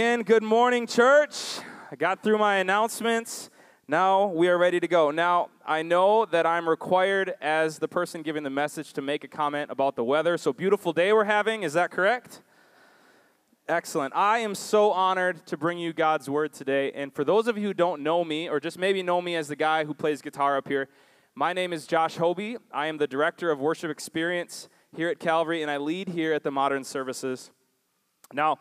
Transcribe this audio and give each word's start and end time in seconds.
Good 0.00 0.42
morning, 0.42 0.86
church. 0.86 1.58
I 1.92 1.94
got 1.94 2.22
through 2.22 2.38
my 2.38 2.56
announcements. 2.56 3.50
Now 3.86 4.28
we 4.28 4.48
are 4.48 4.56
ready 4.56 4.80
to 4.80 4.88
go. 4.88 5.10
Now, 5.10 5.50
I 5.66 5.82
know 5.82 6.24
that 6.24 6.46
I'm 6.46 6.66
required 6.66 7.34
as 7.42 7.78
the 7.78 7.86
person 7.86 8.22
giving 8.22 8.42
the 8.42 8.48
message 8.48 8.94
to 8.94 9.02
make 9.02 9.24
a 9.24 9.28
comment 9.28 9.70
about 9.70 9.96
the 9.96 10.02
weather. 10.02 10.38
So, 10.38 10.54
beautiful 10.54 10.94
day 10.94 11.12
we're 11.12 11.24
having, 11.24 11.64
is 11.64 11.74
that 11.74 11.90
correct? 11.90 12.40
Excellent. 13.68 14.14
I 14.16 14.38
am 14.38 14.54
so 14.54 14.90
honored 14.90 15.44
to 15.48 15.58
bring 15.58 15.78
you 15.78 15.92
God's 15.92 16.30
word 16.30 16.54
today. 16.54 16.92
And 16.92 17.14
for 17.14 17.22
those 17.22 17.46
of 17.46 17.58
you 17.58 17.64
who 17.64 17.74
don't 17.74 18.02
know 18.02 18.24
me, 18.24 18.48
or 18.48 18.58
just 18.58 18.78
maybe 18.78 19.02
know 19.02 19.20
me 19.20 19.36
as 19.36 19.48
the 19.48 19.56
guy 19.56 19.84
who 19.84 19.92
plays 19.92 20.22
guitar 20.22 20.56
up 20.56 20.66
here, 20.66 20.88
my 21.34 21.52
name 21.52 21.74
is 21.74 21.86
Josh 21.86 22.16
Hobie. 22.16 22.56
I 22.72 22.86
am 22.86 22.96
the 22.96 23.06
director 23.06 23.50
of 23.50 23.60
worship 23.60 23.90
experience 23.90 24.70
here 24.96 25.10
at 25.10 25.18
Calvary, 25.18 25.60
and 25.60 25.70
I 25.70 25.76
lead 25.76 26.08
here 26.08 26.32
at 26.32 26.42
the 26.42 26.50
Modern 26.50 26.84
Services. 26.84 27.50
Now, 28.32 28.60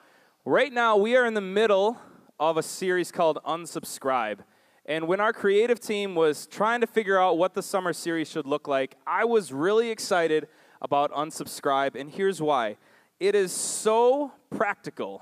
Right 0.50 0.74
now, 0.74 0.98
we 0.98 1.16
are 1.16 1.28
in 1.28 1.36
the 1.36 1.42
middle 1.42 2.00
of 2.40 2.58
a 2.58 2.64
series 2.64 3.12
called 3.12 3.38
Unsubscribe. 3.46 4.40
And 4.84 5.08
when 5.08 5.20
our 5.20 5.32
creative 5.32 5.80
team 5.80 6.16
was 6.16 6.48
trying 6.48 6.82
to 6.82 6.88
figure 6.88 7.20
out 7.20 7.38
what 7.38 7.54
the 7.54 7.62
summer 7.62 7.94
series 7.94 8.32
should 8.32 8.48
look 8.48 8.68
like, 8.68 8.96
I 9.06 9.26
was 9.26 9.54
really 9.54 9.92
excited 9.92 10.48
about 10.82 11.12
Unsubscribe. 11.12 11.94
And 11.94 12.10
here's 12.10 12.42
why 12.42 12.78
it 13.20 13.36
is 13.36 13.52
so 13.52 14.32
practical 14.50 15.22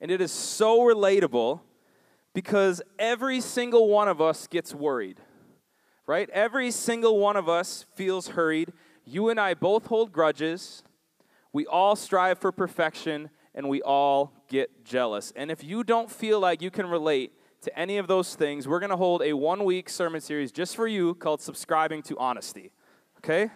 and 0.00 0.10
it 0.10 0.20
is 0.20 0.32
so 0.32 0.80
relatable 0.80 1.60
because 2.34 2.82
every 2.98 3.40
single 3.40 3.88
one 3.88 4.08
of 4.08 4.20
us 4.20 4.48
gets 4.48 4.74
worried, 4.74 5.20
right? 6.08 6.28
Every 6.30 6.72
single 6.72 7.20
one 7.20 7.36
of 7.36 7.48
us 7.48 7.86
feels 7.94 8.26
hurried. 8.26 8.72
You 9.04 9.28
and 9.28 9.38
I 9.38 9.54
both 9.54 9.86
hold 9.86 10.10
grudges. 10.10 10.82
We 11.52 11.66
all 11.66 11.94
strive 11.94 12.40
for 12.40 12.50
perfection 12.50 13.30
and 13.54 13.68
we 13.68 13.82
all 13.82 14.32
get 14.48 14.84
jealous. 14.84 15.32
And 15.36 15.50
if 15.50 15.64
you 15.64 15.84
don't 15.84 16.10
feel 16.10 16.40
like 16.40 16.62
you 16.62 16.70
can 16.70 16.86
relate 16.86 17.32
to 17.62 17.78
any 17.78 17.98
of 17.98 18.06
those 18.06 18.34
things, 18.34 18.66
we're 18.66 18.80
going 18.80 18.90
to 18.90 18.96
hold 18.96 19.22
a 19.22 19.32
one 19.32 19.64
week 19.64 19.88
sermon 19.88 20.20
series 20.20 20.52
just 20.52 20.76
for 20.76 20.86
you 20.86 21.14
called 21.14 21.40
Subscribing 21.40 22.02
to 22.02 22.18
Honesty. 22.18 22.72
Okay? 23.18 23.50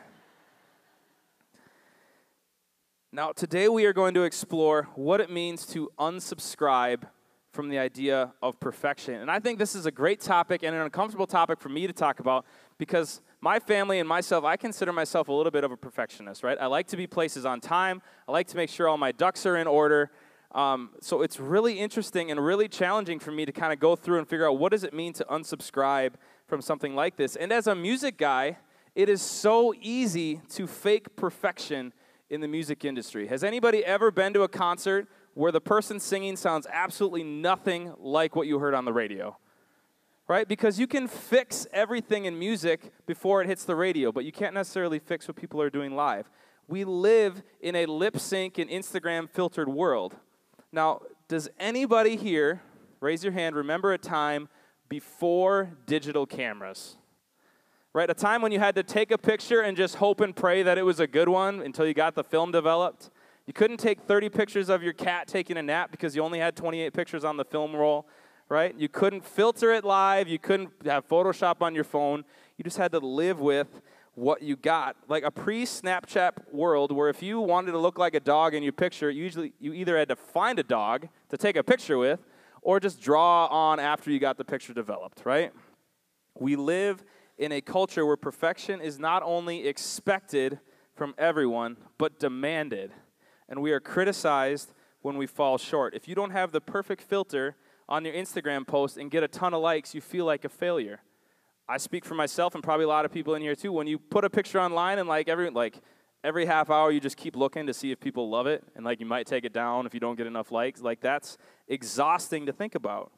Now, 3.12 3.31
today 3.33 3.69
we 3.69 3.86
are 3.86 3.92
going 3.92 4.14
to 4.14 4.23
explore 4.23 4.89
what 4.97 5.20
it 5.20 5.31
means 5.31 5.67
to 5.67 5.91
unsubscribe 5.98 7.05
from 7.53 7.69
the 7.69 7.79
idea 7.79 8.34
of 8.42 8.58
perfection. 8.58 9.14
And 9.14 9.31
I 9.31 9.39
think 9.39 9.61
this 9.61 9.77
is 9.77 9.86
a 9.86 9.92
great 9.92 10.20
topic 10.20 10.64
and 10.64 10.75
an 10.75 10.83
uncomfortable 10.83 11.29
topic 11.29 11.61
for 11.61 11.69
me 11.69 11.86
to 11.86 11.92
talk 11.92 12.19
about 12.19 12.45
because 12.77 13.23
my 13.45 13.59
family 13.59 13.98
and 13.98 14.09
myself, 14.09 14.42
I 14.42 14.56
consider 14.56 14.91
myself 14.91 15.28
a 15.28 15.33
little 15.33 15.53
bit 15.53 15.64
of 15.64 15.70
a 15.70 15.77
perfectionist, 15.77 16.42
right? 16.42 16.56
I 16.59 16.64
like 16.64 16.87
to 16.87 16.97
be 16.97 17.06
places 17.06 17.45
on 17.45 17.61
time. 17.61 18.01
I 18.27 18.33
like 18.33 18.47
to 18.48 18.56
make 18.56 18.70
sure 18.70 18.89
all 18.89 18.97
my 18.97 19.12
ducks 19.12 19.45
are 19.45 19.59
in 19.59 19.67
order. 19.67 20.11
Um, 20.53 20.92
so 21.03 21.20
it's 21.20 21.39
really 21.39 21.78
interesting 21.78 22.31
and 22.31 22.42
really 22.42 22.69
challenging 22.69 23.19
for 23.19 23.33
me 23.33 23.45
to 23.45 23.53
kind 23.53 23.70
of 23.70 23.78
go 23.78 23.97
through 23.97 24.19
and 24.19 24.27
figure 24.27 24.48
out 24.48 24.59
what 24.59 24.73
does 24.73 24.83
it 24.83 24.95
mean 24.95 25.12
to 25.12 25.27
unsubscribe 25.31 26.14
from 26.47 26.62
something 26.62 26.95
like 26.95 27.17
this. 27.17 27.36
And 27.36 27.53
as 27.53 27.67
a 27.67 27.75
music 27.75 28.17
guy, 28.17 28.56
it 28.95 29.11
is 29.11 29.20
so 29.20 29.75
easy 29.79 30.41
to 30.55 30.67
fake 30.67 31.14
perfection 31.14 31.92
in 32.31 32.41
the 32.41 32.48
music 32.48 32.83
industry. 32.83 33.27
Has 33.27 33.45
anybody 33.45 33.84
ever 33.84 34.11
been 34.11 34.33
to 34.33 34.42
a 34.45 34.48
concert 34.48 35.06
where 35.34 35.53
the 35.53 35.61
person 35.61 36.01
singing 36.01 36.36
sounds 36.36 36.67
absolutely 36.73 37.25
nothing 37.25 37.92
like 37.98 38.34
what 38.36 38.47
you 38.47 38.58
heard 38.58 38.73
on 38.73 38.86
the 38.86 38.92
radio? 38.95 39.36
Right? 40.27 40.48
Because 40.48 40.78
you 40.78 40.86
can 40.86 41.06
fix 41.06 41.67
everything 41.72 42.25
in 42.25 42.39
music 42.39 42.92
before 43.06 43.42
it 43.42 43.47
hits 43.47 43.64
the 43.64 43.77
radio, 43.77 44.11
but 44.11 44.25
you 44.25 44.33
can't 44.33 44.55
necessarily 44.55 44.98
fix 44.98 45.28
what 45.28 45.36
people 45.36 45.61
are 45.61 45.70
doing 45.70 45.94
live. 45.94 46.30
We 46.67 46.84
live 46.84 47.42
in 47.61 47.77
a 47.77 47.86
lip 47.86 48.19
sync 48.19 48.58
and 48.58 48.70
Instagram 48.70 49.28
filtered 49.28 49.69
world. 49.69 50.17
Now, 50.72 51.00
does 51.28 51.48
anybody 51.58 52.17
here, 52.17 52.62
raise 53.00 53.22
your 53.22 53.33
hand, 53.33 53.55
remember 53.55 53.92
a 53.92 53.98
time 53.98 54.48
before 54.89 55.77
digital 55.86 56.25
cameras? 56.27 56.97
Right? 57.92 58.08
A 58.08 58.14
time 58.14 58.42
when 58.42 58.50
you 58.50 58.58
had 58.58 58.75
to 58.77 58.83
take 58.83 59.11
a 59.11 59.19
picture 59.19 59.61
and 59.61 59.77
just 59.77 59.96
hope 59.96 60.20
and 60.20 60.35
pray 60.35 60.62
that 60.62 60.79
it 60.79 60.83
was 60.83 61.01
a 61.01 61.06
good 61.06 61.29
one 61.29 61.61
until 61.61 61.86
you 61.86 61.95
got 61.95 62.14
the 62.14 62.24
film 62.24 62.51
developed. 62.51 63.11
You 63.46 63.52
couldn't 63.52 63.77
take 63.77 64.01
30 64.01 64.30
pictures 64.30 64.68
of 64.70 64.83
your 64.83 64.95
cat 64.95 65.29
taking 65.29 65.58
a 65.58 65.62
nap 65.62 65.91
because 65.91 66.17
you 66.17 66.23
only 66.23 66.39
had 66.39 66.56
28 66.56 66.92
pictures 66.95 67.24
on 67.24 67.36
the 67.36 67.45
film 67.45 67.77
roll 67.77 68.08
right? 68.48 68.74
You 68.78 68.88
couldn't 68.88 69.24
filter 69.24 69.72
it 69.72 69.84
live, 69.84 70.28
you 70.28 70.38
couldn't 70.38 70.70
have 70.84 71.08
Photoshop 71.08 71.62
on 71.62 71.74
your 71.74 71.84
phone. 71.84 72.24
You 72.56 72.64
just 72.64 72.77
had 72.77 72.92
to 72.92 72.98
live 72.98 73.40
with 73.40 73.80
what 74.14 74.42
you 74.42 74.56
got. 74.56 74.96
Like 75.08 75.24
a 75.24 75.30
pre-Snapchat 75.30 76.52
world 76.52 76.92
where 76.92 77.08
if 77.08 77.22
you 77.22 77.40
wanted 77.40 77.72
to 77.72 77.78
look 77.78 77.98
like 77.98 78.14
a 78.14 78.20
dog 78.20 78.55
in 78.55 78.62
your 78.62 78.72
picture, 78.72 79.10
usually 79.10 79.52
you 79.58 79.72
either 79.72 79.98
had 79.98 80.08
to 80.08 80.16
find 80.16 80.58
a 80.58 80.62
dog 80.62 81.08
to 81.30 81.36
take 81.36 81.56
a 81.56 81.64
picture 81.64 81.98
with 81.98 82.20
or 82.62 82.80
just 82.80 83.00
draw 83.00 83.46
on 83.46 83.80
after 83.80 84.10
you 84.10 84.18
got 84.18 84.38
the 84.38 84.44
picture 84.44 84.72
developed, 84.72 85.22
right? 85.24 85.52
We 86.38 86.56
live 86.56 87.05
in 87.38 87.52
a 87.52 87.61
culture 87.61 88.06
where 88.06 88.16
perfection 88.16 88.80
is 88.80 88.98
not 88.98 89.22
only 89.22 89.66
expected 89.66 90.61
from 90.94 91.14
everyone, 91.18 91.76
but 91.98 92.20
demanded. 92.20 92.92
And 93.48 93.61
we 93.61 93.72
are 93.72 93.80
criticized 93.80 94.72
when 95.02 95.16
we 95.16 95.26
fall 95.26 95.58
short. 95.58 95.94
If 95.94 96.08
you 96.08 96.14
don't 96.14 96.30
have 96.30 96.52
the 96.52 96.61
perfect 96.61 97.02
filter, 97.02 97.56
on 97.89 98.05
your 98.05 98.14
Instagram 98.14 98.67
post 98.67 98.96
and 98.96 99.11
get 99.11 99.22
a 99.22 99.28
ton 99.28 99.55
of 99.55 99.61
likes, 99.61 99.95
you 99.95 100.00
feel 100.00 100.24
like 100.24 100.45
a 100.45 100.48
failure. 100.48 101.00
I 101.68 101.78
speak 101.78 102.05
for 102.05 102.14
myself 102.14 102.55
and 102.55 102.62
probably 102.62 102.84
a 102.84 102.89
lot 102.89 103.05
of 103.05 103.12
people 103.12 103.34
in 103.34 103.42
here 103.42 103.55
too. 103.55 103.72
When 103.72 103.86
you 103.86 103.98
put 103.98 104.24
a 104.24 104.30
picture 104.30 104.61
online 104.61 104.98
and 104.98 105.08
like 105.08 105.28
every 105.28 105.50
like 105.50 105.80
every 106.23 106.46
half 106.46 106.70
hour 106.70 106.90
you 106.90 107.00
just 107.00 107.17
keep 107.17 107.36
looking 107.36 107.67
to 107.67 107.74
see 107.74 107.90
if 107.90 108.00
people 108.00 108.28
love 108.28 108.46
it 108.46 108.64
and 108.77 108.84
like 108.84 109.00
you 109.00 109.06
might 109.06 109.27
take 109.27 109.44
it 109.44 109.52
down 109.52 109.86
if 109.86 109.94
you 109.94 110.00
don't 110.00 110.17
get 110.17 110.27
enough 110.27 110.50
likes, 110.50 110.80
like 110.80 111.00
that's 111.00 111.39
exhausting 111.68 112.46
to 112.46 112.52
think 112.52 112.74
about. 112.74 113.12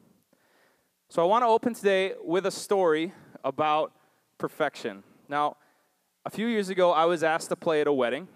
So 1.08 1.22
I 1.22 1.26
want 1.26 1.42
to 1.42 1.48
open 1.48 1.74
today 1.74 2.14
with 2.22 2.46
a 2.46 2.50
story 2.50 3.12
about 3.44 3.92
perfection. 4.38 5.04
Now, 5.28 5.56
a 6.24 6.30
few 6.30 6.46
years 6.46 6.68
ago 6.68 6.92
I 6.92 7.04
was 7.04 7.22
asked 7.22 7.48
to 7.48 7.56
play 7.56 7.80
at 7.80 7.86
a 7.86 7.92
wedding. 7.92 8.28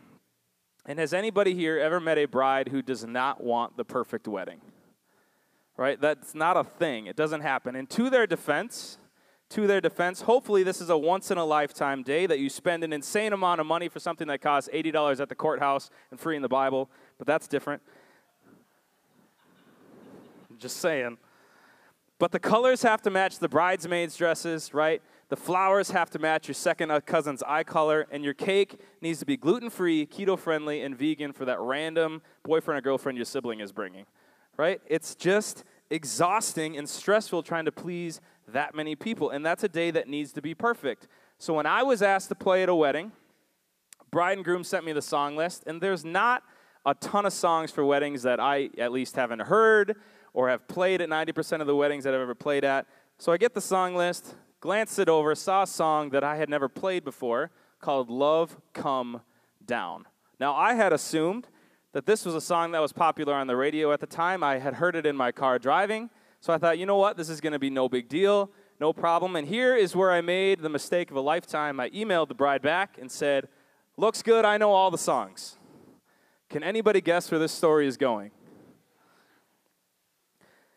And 0.87 0.99
has 0.99 1.13
anybody 1.13 1.55
here 1.55 1.79
ever 1.79 2.01
met 2.01 2.17
a 2.17 2.25
bride 2.25 2.69
who 2.69 2.81
does 2.81 3.05
not 3.05 3.45
want 3.45 3.77
the 3.77 3.85
perfect 3.85 4.27
wedding? 4.27 4.61
Right? 5.81 5.99
That's 5.99 6.35
not 6.35 6.59
a 6.59 6.63
thing. 6.63 7.07
It 7.07 7.17
doesn't 7.17 7.41
happen. 7.41 7.75
And 7.75 7.89
to 7.89 8.11
their 8.11 8.27
defense, 8.27 8.99
to 9.49 9.67
their 9.67 9.81
defense, 9.81 10.21
hopefully 10.21 10.63
this 10.63 10.79
is 10.79 10.91
a 10.91 10.99
once 10.99 11.31
in 11.31 11.39
a 11.39 11.45
lifetime 11.45 12.03
day 12.03 12.27
that 12.27 12.39
you 12.39 12.51
spend 12.51 12.85
an 12.85 12.93
insane 12.93 13.33
amount 13.33 13.63
of 13.63 13.67
money 13.67 13.89
for 13.89 13.99
something 13.99 14.29
that 14.29 14.43
costs 14.43 14.69
$80 14.75 15.21
at 15.21 15.31
the 15.31 15.35
courthouse 15.35 15.89
and 16.11 16.21
free 16.21 16.37
in 16.37 16.43
the 16.43 16.51
Bible, 16.51 16.91
but 17.17 17.27
that's 17.27 17.49
different. 17.49 17.81
Just 20.59 20.77
saying. 20.77 21.17
But 22.19 22.33
the 22.33 22.39
colors 22.39 22.83
have 22.83 23.01
to 23.01 23.11
match 23.11 23.39
the 23.39 23.49
bridesmaids' 23.49 24.19
dresses, 24.19 24.75
right? 24.75 25.01
The 25.31 25.37
flowers 25.37 25.93
have 25.93 26.11
to 26.11 26.19
match 26.19 26.47
your 26.47 26.55
second 26.57 26.91
uh, 26.91 27.01
cousin's 27.01 27.43
eye 27.45 27.65
color, 27.65 28.07
and 28.11 28.23
your 28.23 28.35
cake 28.35 28.79
needs 29.01 29.19
to 29.21 29.25
be 29.25 29.39
gluten 29.39 29.71
free, 29.71 30.05
keto 30.05 30.39
friendly, 30.39 30.83
and 30.83 30.95
vegan 30.95 31.33
for 31.33 31.47
that 31.47 31.59
random 31.59 32.21
boyfriend 32.45 32.77
or 32.77 32.83
girlfriend 32.83 33.17
your 33.17 33.25
sibling 33.25 33.61
is 33.61 33.73
bringing 33.73 34.05
right? 34.61 34.83
It's 34.87 35.15
just 35.15 35.65
exhausting 35.89 36.77
and 36.77 36.87
stressful 36.87 37.43
trying 37.43 37.65
to 37.65 37.73
please 37.73 38.21
that 38.47 38.75
many 38.75 38.95
people. 38.95 39.31
And 39.31 39.45
that's 39.45 39.65
a 39.65 39.69
day 39.69 39.91
that 39.91 40.07
needs 40.07 40.33
to 40.35 40.43
be 40.43 40.55
perfect. 40.55 41.09
So 41.39 41.55
when 41.55 41.65
I 41.65 41.83
was 41.83 42.03
asked 42.03 42.29
to 42.29 42.35
play 42.35 42.63
at 42.63 42.69
a 42.69 42.75
wedding, 42.75 43.11
bride 44.11 44.37
and 44.37 44.45
groom 44.45 44.63
sent 44.63 44.85
me 44.85 44.93
the 44.93 45.01
song 45.01 45.35
list, 45.35 45.65
and 45.67 45.81
there's 45.81 46.05
not 46.05 46.43
a 46.85 46.95
ton 46.95 47.25
of 47.25 47.33
songs 47.33 47.71
for 47.71 47.87
weddings 47.87 48.23
that 48.25 48.39
I 48.39 48.69
at 48.77 48.93
least 48.93 49.17
haven't 49.17 49.41
heard 49.41 49.97
or 50.35 50.51
have 50.51 50.69
played 50.69 51.01
at 51.01 51.09
90% 51.09 51.63
of 51.63 51.67
the 51.67 51.75
weddings 51.75 52.05
that 52.05 52.13
I've 52.13 52.21
ever 52.21 52.35
played 52.35 52.65
at. 52.65 52.87
So 53.19 53.33
I 53.33 53.39
get 53.39 53.55
the 53.55 53.63
song 53.63 53.95
list, 53.95 54.35
glanced 54.61 54.99
it 54.99 55.09
over, 55.09 55.35
saw 55.35 55.63
a 55.63 55.67
song 55.67 56.11
that 56.11 56.23
I 56.23 56.37
had 56.37 56.51
never 56.51 56.69
played 56.69 57.03
before 57.03 57.51
called 57.81 58.11
Love 58.11 58.59
Come 58.75 59.23
Down. 59.65 60.05
Now, 60.39 60.55
I 60.55 60.75
had 60.75 60.93
assumed 60.93 61.49
that 61.93 62.07
this 62.07 62.25
was 62.25 62.35
a 62.35 62.41
song 62.41 62.73
that 62.73 62.81
was 62.81 62.93
popular 62.93 63.35
on 63.35 63.47
the 63.47 63.57
radio 63.57 63.93
at 63.93 64.01
the 64.01 64.07
time. 64.07 64.43
I 64.43 64.59
had 64.59 64.75
heard 64.75 64.95
it 64.95 65.07
in 65.07 65.17
my 65.17 65.33
car 65.33 65.59
driving. 65.59 66.11
So 66.41 66.53
I 66.53 66.59
thought, 66.59 66.79
you 66.79 66.87
know 66.87 66.97
what? 66.97 67.17
This 67.17 67.29
is 67.29 67.41
going 67.41 67.53
to 67.53 67.59
be 67.59 67.71
no 67.71 67.89
big 67.89 68.09
deal, 68.09 68.51
no 68.81 68.93
problem. 68.93 69.37
And 69.37 69.47
here 69.47 69.77
is 69.77 69.95
where 69.95 70.11
I 70.11 70.21
made 70.21 70.61
the 70.61 70.69
mistake 70.69 71.11
of 71.11 71.17
a 71.17 71.21
lifetime. 71.21 71.81
I 71.81 71.91
emailed 71.91 72.29
the 72.29 72.35
bride 72.35 72.63
back 72.63 72.97
and 72.99 73.11
said, 73.11 73.49
Looks 73.97 74.23
good. 74.23 74.47
I 74.47 74.57
know 74.57 74.73
all 74.73 74.91
the 74.91 74.97
songs. 74.97 75.59
Can 76.49 76.63
anybody 76.63 77.03
guess 77.03 77.31
where 77.31 77.39
this 77.39 77.53
story 77.53 77.87
is 77.87 77.99
going? 77.99 78.31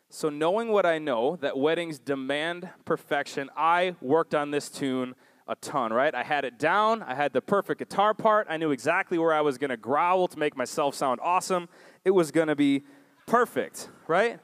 So, 0.10 0.30
knowing 0.30 0.70
what 0.70 0.86
I 0.86 1.00
know, 1.00 1.38
that 1.38 1.58
weddings 1.58 2.00
demand 2.00 2.70
perfection, 2.86 3.50
I 3.56 3.96
worked 4.02 4.36
on 4.36 4.52
this 4.52 4.70
tune 4.70 5.16
a 5.48 5.56
ton, 5.56 5.92
right? 5.92 6.14
I 6.14 6.24
had 6.24 6.46
it 6.46 6.58
down. 6.58 7.02
I 7.04 7.16
had 7.16 7.34
the 7.34 7.42
perfect 7.42 7.80
guitar 7.80 8.14
part. 8.14 8.48
I 8.50 8.58
knew 8.58 8.72
exactly 8.72 9.18
where 9.18 9.34
I 9.34 9.42
was 9.42 9.58
going 9.58 9.70
to 9.70 9.78
growl 9.78 10.28
to 10.28 10.40
make 10.40 10.56
myself 10.56 10.96
sound 10.96 11.20
awesome. 11.22 11.68
It 12.06 12.12
was 12.12 12.32
going 12.32 12.48
to 12.48 12.56
be 12.56 12.84
perfect, 13.26 13.90
right? 14.08 14.40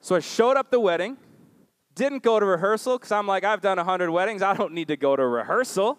So 0.00 0.16
I 0.16 0.20
showed 0.20 0.56
up 0.56 0.70
the 0.70 0.80
wedding, 0.80 1.16
didn't 1.94 2.22
go 2.22 2.40
to 2.40 2.46
rehearsal 2.46 2.98
because 2.98 3.12
I'm 3.12 3.26
like, 3.26 3.44
I've 3.44 3.60
done 3.60 3.76
100 3.76 4.10
weddings. 4.10 4.42
I 4.42 4.54
don't 4.54 4.72
need 4.72 4.88
to 4.88 4.96
go 4.96 5.16
to 5.16 5.26
rehearsal. 5.26 5.98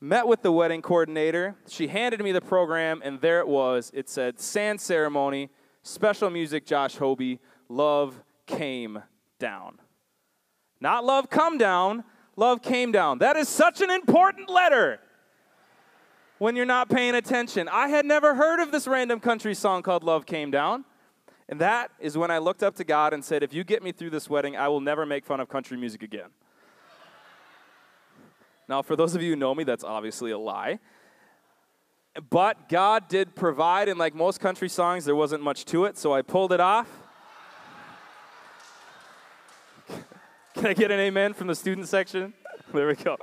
Met 0.00 0.26
with 0.26 0.40
the 0.42 0.52
wedding 0.52 0.80
coordinator. 0.80 1.56
She 1.68 1.88
handed 1.88 2.20
me 2.22 2.32
the 2.32 2.40
program, 2.40 3.02
and 3.04 3.20
there 3.20 3.40
it 3.40 3.48
was. 3.48 3.90
It 3.92 4.08
said 4.08 4.40
sand 4.40 4.80
ceremony, 4.80 5.50
Special 5.82 6.28
music, 6.28 6.66
Josh 6.66 6.96
Hobie. 6.96 7.38
Love 7.68 8.22
came 8.46 9.02
down. 9.38 9.78
Not 10.80 11.04
love 11.04 11.30
come 11.30 11.58
down, 11.58 12.04
love 12.40 12.62
came 12.62 12.90
down. 12.90 13.18
That 13.18 13.36
is 13.36 13.48
such 13.48 13.80
an 13.82 13.90
important 13.90 14.48
letter 14.48 14.98
when 16.38 16.56
you're 16.56 16.64
not 16.64 16.88
paying 16.88 17.14
attention. 17.14 17.68
I 17.68 17.88
had 17.88 18.06
never 18.06 18.34
heard 18.34 18.60
of 18.60 18.72
this 18.72 18.88
random 18.88 19.20
country 19.20 19.54
song 19.54 19.82
called 19.82 20.02
Love 20.02 20.24
Came 20.24 20.50
Down. 20.50 20.84
And 21.50 21.60
that 21.60 21.90
is 22.00 22.16
when 22.16 22.30
I 22.30 22.38
looked 22.38 22.62
up 22.62 22.76
to 22.76 22.84
God 22.84 23.12
and 23.12 23.22
said, 23.22 23.42
If 23.42 23.52
you 23.52 23.62
get 23.62 23.82
me 23.82 23.92
through 23.92 24.10
this 24.10 24.30
wedding, 24.30 24.56
I 24.56 24.68
will 24.68 24.80
never 24.80 25.04
make 25.04 25.26
fun 25.26 25.38
of 25.38 25.48
country 25.48 25.76
music 25.76 26.02
again. 26.02 26.30
now, 28.68 28.82
for 28.82 28.96
those 28.96 29.14
of 29.14 29.22
you 29.22 29.30
who 29.30 29.36
know 29.36 29.54
me, 29.54 29.64
that's 29.64 29.84
obviously 29.84 30.30
a 30.30 30.38
lie. 30.38 30.78
But 32.30 32.68
God 32.68 33.08
did 33.08 33.34
provide, 33.34 33.88
and 33.88 33.98
like 33.98 34.14
most 34.14 34.40
country 34.40 34.68
songs, 34.68 35.04
there 35.04 35.16
wasn't 35.16 35.42
much 35.42 35.64
to 35.66 35.84
it, 35.84 35.98
so 35.98 36.14
I 36.14 36.22
pulled 36.22 36.52
it 36.52 36.60
off. 36.60 36.88
Can 40.60 40.68
I 40.68 40.74
get 40.74 40.90
an 40.90 41.00
amen 41.00 41.32
from 41.32 41.46
the 41.46 41.54
student 41.54 41.88
section? 41.88 42.34
There 42.74 42.86
we 42.86 42.94
go. 42.94 43.16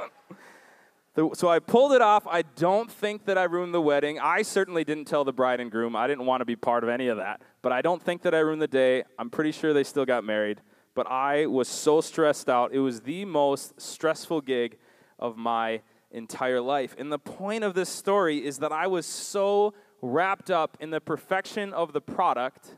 So 1.35 1.47
I 1.49 1.59
pulled 1.59 1.91
it 1.91 2.01
off. 2.01 2.25
I 2.25 2.41
don't 2.41 2.89
think 2.89 3.25
that 3.25 3.37
I 3.37 3.43
ruined 3.43 3.75
the 3.75 3.81
wedding. 3.81 4.19
I 4.19 4.41
certainly 4.41 4.83
didn't 4.83 5.05
tell 5.05 5.23
the 5.23 5.31
bride 5.31 5.59
and 5.59 5.69
groom. 5.69 5.95
I 5.95 6.07
didn't 6.07 6.25
want 6.25 6.41
to 6.41 6.45
be 6.45 6.55
part 6.55 6.83
of 6.83 6.89
any 6.89 7.09
of 7.09 7.17
that. 7.17 7.43
But 7.61 7.73
I 7.73 7.83
don't 7.83 8.01
think 8.01 8.23
that 8.23 8.33
I 8.33 8.39
ruined 8.39 8.63
the 8.63 8.67
day. 8.67 9.03
I'm 9.19 9.29
pretty 9.29 9.51
sure 9.51 9.71
they 9.71 9.83
still 9.83 10.03
got 10.03 10.23
married. 10.23 10.61
But 10.95 11.05
I 11.11 11.45
was 11.45 11.67
so 11.67 12.01
stressed 12.01 12.49
out. 12.49 12.71
It 12.73 12.79
was 12.79 13.01
the 13.01 13.23
most 13.23 13.79
stressful 13.79 14.41
gig 14.41 14.79
of 15.19 15.37
my 15.37 15.81
entire 16.09 16.59
life. 16.59 16.95
And 16.97 17.11
the 17.11 17.19
point 17.19 17.63
of 17.63 17.75
this 17.75 17.89
story 17.89 18.43
is 18.43 18.57
that 18.57 18.71
I 18.71 18.87
was 18.87 19.05
so 19.05 19.75
wrapped 20.01 20.49
up 20.49 20.75
in 20.79 20.89
the 20.89 21.01
perfection 21.01 21.71
of 21.71 21.93
the 21.93 22.01
product 22.01 22.69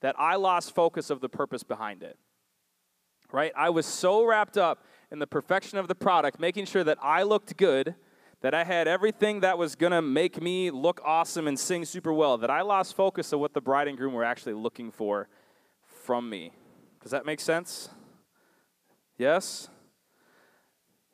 that 0.00 0.16
I 0.18 0.34
lost 0.34 0.74
focus 0.74 1.08
of 1.08 1.20
the 1.20 1.28
purpose 1.28 1.62
behind 1.62 2.02
it. 2.02 2.18
Right? 3.32 3.52
I 3.56 3.70
was 3.70 3.86
so 3.86 4.24
wrapped 4.24 4.58
up 4.58 4.84
in 5.10 5.18
the 5.18 5.26
perfection 5.26 5.78
of 5.78 5.88
the 5.88 5.94
product, 5.94 6.38
making 6.38 6.66
sure 6.66 6.84
that 6.84 6.98
I 7.02 7.22
looked 7.22 7.56
good, 7.56 7.94
that 8.42 8.54
I 8.54 8.64
had 8.64 8.88
everything 8.88 9.40
that 9.40 9.56
was 9.56 9.74
going 9.74 9.92
to 9.92 10.02
make 10.02 10.42
me 10.42 10.70
look 10.70 11.00
awesome 11.04 11.46
and 11.46 11.58
sing 11.58 11.84
super 11.84 12.12
well, 12.12 12.38
that 12.38 12.50
I 12.50 12.62
lost 12.62 12.94
focus 12.94 13.32
of 13.32 13.40
what 13.40 13.54
the 13.54 13.60
bride 13.60 13.88
and 13.88 13.96
groom 13.96 14.12
were 14.12 14.24
actually 14.24 14.54
looking 14.54 14.90
for 14.90 15.28
from 15.86 16.28
me. 16.28 16.52
Does 17.02 17.10
that 17.12 17.24
make 17.24 17.40
sense? 17.40 17.88
Yes? 19.16 19.68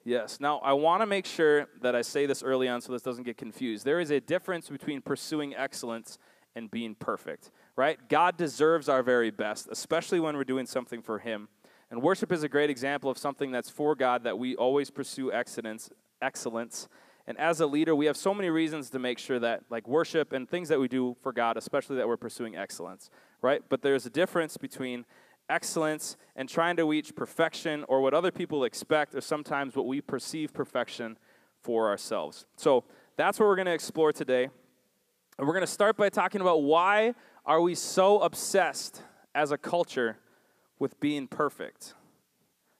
Yes. 0.04 0.40
Now, 0.40 0.58
I 0.58 0.72
want 0.72 1.02
to 1.02 1.06
make 1.06 1.26
sure 1.26 1.68
that 1.82 1.94
I 1.94 2.02
say 2.02 2.24
this 2.24 2.42
early 2.42 2.66
on 2.66 2.80
so 2.80 2.92
this 2.92 3.02
doesn't 3.02 3.24
get 3.24 3.36
confused. 3.36 3.84
There 3.84 4.00
is 4.00 4.10
a 4.10 4.20
difference 4.20 4.68
between 4.68 5.02
pursuing 5.02 5.54
excellence 5.54 6.18
and 6.54 6.70
being 6.70 6.94
perfect, 6.94 7.50
right? 7.76 7.98
God 8.08 8.36
deserves 8.36 8.88
our 8.88 9.02
very 9.02 9.30
best, 9.30 9.68
especially 9.70 10.18
when 10.18 10.36
we're 10.36 10.44
doing 10.44 10.66
something 10.66 11.02
for 11.02 11.18
Him. 11.18 11.48
And 11.90 12.02
worship 12.02 12.32
is 12.32 12.42
a 12.42 12.48
great 12.48 12.70
example 12.70 13.10
of 13.10 13.16
something 13.16 13.50
that's 13.50 13.70
for 13.70 13.94
God 13.94 14.24
that 14.24 14.38
we 14.38 14.54
always 14.56 14.90
pursue 14.90 15.32
excellence, 15.32 15.90
excellence. 16.20 16.88
And 17.26 17.38
as 17.38 17.60
a 17.60 17.66
leader, 17.66 17.94
we 17.94 18.06
have 18.06 18.16
so 18.16 18.34
many 18.34 18.50
reasons 18.50 18.90
to 18.90 18.98
make 18.98 19.18
sure 19.18 19.38
that 19.38 19.62
like 19.70 19.88
worship 19.88 20.32
and 20.32 20.48
things 20.48 20.68
that 20.68 20.78
we 20.78 20.88
do 20.88 21.16
for 21.22 21.32
God, 21.32 21.56
especially 21.56 21.96
that 21.96 22.06
we're 22.06 22.16
pursuing 22.16 22.56
excellence, 22.56 23.10
right? 23.40 23.62
But 23.68 23.82
there's 23.82 24.04
a 24.04 24.10
difference 24.10 24.56
between 24.56 25.06
excellence 25.48 26.16
and 26.36 26.48
trying 26.48 26.76
to 26.76 26.84
reach 26.84 27.14
perfection 27.14 27.84
or 27.88 28.02
what 28.02 28.12
other 28.12 28.30
people 28.30 28.64
expect 28.64 29.14
or 29.14 29.20
sometimes 29.20 29.74
what 29.74 29.86
we 29.86 30.00
perceive 30.00 30.52
perfection 30.52 31.16
for 31.62 31.88
ourselves. 31.88 32.46
So 32.56 32.84
that's 33.16 33.40
what 33.40 33.46
we're 33.46 33.56
going 33.56 33.66
to 33.66 33.72
explore 33.72 34.12
today. 34.12 34.48
And 35.38 35.46
we're 35.46 35.54
going 35.54 35.66
to 35.66 35.72
start 35.72 35.96
by 35.96 36.08
talking 36.10 36.40
about 36.40 36.62
why 36.62 37.14
are 37.46 37.60
we 37.60 37.74
so 37.74 38.20
obsessed 38.20 39.02
as 39.34 39.52
a 39.52 39.58
culture 39.58 40.18
with 40.78 40.98
being 41.00 41.26
perfect? 41.26 41.94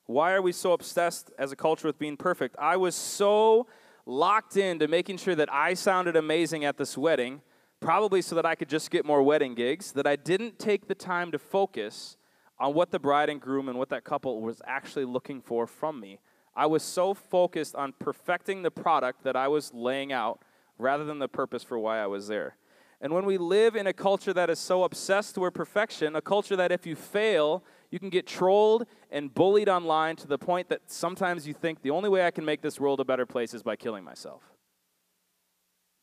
Why 0.07 0.33
are 0.33 0.43
we 0.43 0.53
so 0.53 0.73
obsessed 0.73 1.31
as 1.39 1.53
a 1.53 1.57
culture 1.57 1.87
with 1.87 1.99
being 1.99 2.17
perfect? 2.17 2.57
I 2.59 2.77
was 2.77 2.95
so 2.95 3.67
locked 4.07 4.57
into 4.57 4.89
making 4.89 5.19
sure 5.19 5.35
that 5.35 5.53
I 5.53 5.75
sounded 5.75 6.17
amazing 6.17 6.65
at 6.65 6.79
this 6.79 6.97
wedding, 6.97 7.43
probably 7.81 8.23
so 8.23 8.35
that 8.35 8.47
I 8.47 8.55
could 8.55 8.69
just 8.69 8.91
get 8.91 9.05
more 9.05 9.23
wedding 9.23 9.55
gigs, 9.55 9.93
that 9.93 10.07
I 10.07 10.17
didn't 10.17 10.59
take 10.59 10.89
the 10.89 10.95
time 10.95 11.31
to 11.33 11.39
focus 11.39 12.17
on 12.59 12.75
what 12.75 12.91
the 12.91 12.99
bride 12.99 13.29
and 13.29 13.41
groom 13.41 13.69
and 13.69 13.79
what 13.79 13.91
that 13.91 14.05
couple 14.05 14.41
was 14.41 14.63
actually 14.67 15.05
looking 15.05 15.41
for 15.41 15.67
from 15.67 16.01
me. 16.01 16.19
I 16.57 16.67
was 16.67 16.83
so 16.83 17.15
focused 17.15 17.77
on 17.77 17.93
perfecting 17.99 18.63
the 18.63 18.71
product 18.71 19.23
that 19.25 19.37
I 19.37 19.47
was 19.47 19.73
laying 19.73 20.13
out 20.13 20.43
rather 20.79 21.05
than 21.05 21.19
the 21.19 21.29
purpose 21.29 21.63
for 21.63 21.79
why 21.79 21.99
I 21.99 22.07
was 22.07 22.29
there. 22.29 22.57
And 23.01 23.13
when 23.13 23.27
we 23.27 23.39
live 23.39 23.77
in 23.77 23.87
a 23.87 23.93
culture 23.93 24.33
that 24.33 24.51
is 24.51 24.59
so 24.59 24.83
obsessed 24.83 25.39
with 25.39 25.55
perfection, 25.55 26.17
a 26.17 26.21
culture 26.21 26.57
that 26.57 26.73
if 26.73 26.85
you 26.85 26.97
fail, 26.97 27.63
you 27.91 27.99
can 27.99 28.11
get 28.11 28.27
trolled 28.27 28.87
and 29.11 29.33
bullied 29.33 29.69
online 29.69 30.17
to 30.17 30.27
the 30.27 30.39
point 30.39 30.69
that 30.69 30.83
sometimes 30.87 31.47
you 31.47 31.55
think 31.55 31.83
the 31.83 31.91
only 31.91 32.09
way 32.09 32.27
I 32.27 32.31
can 32.31 32.45
make 32.45 32.61
this 32.61 32.79
world 32.79 33.01
a 33.01 33.05
better 33.05 33.27
place 33.27 33.55
is 33.55 33.63
by 33.63 33.77
killing 33.77 34.05
myself. 34.05 34.43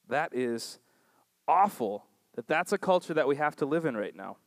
That 0.08 0.34
is 0.34 0.80
awful 1.48 2.06
that 2.36 2.48
that's 2.48 2.72
a 2.72 2.78
culture 2.78 3.14
that 3.14 3.28
we 3.28 3.36
have 3.36 3.56
to 3.58 3.66
live 3.66 3.86
in 3.86 3.96
right 3.96 4.16
now. 4.16 4.38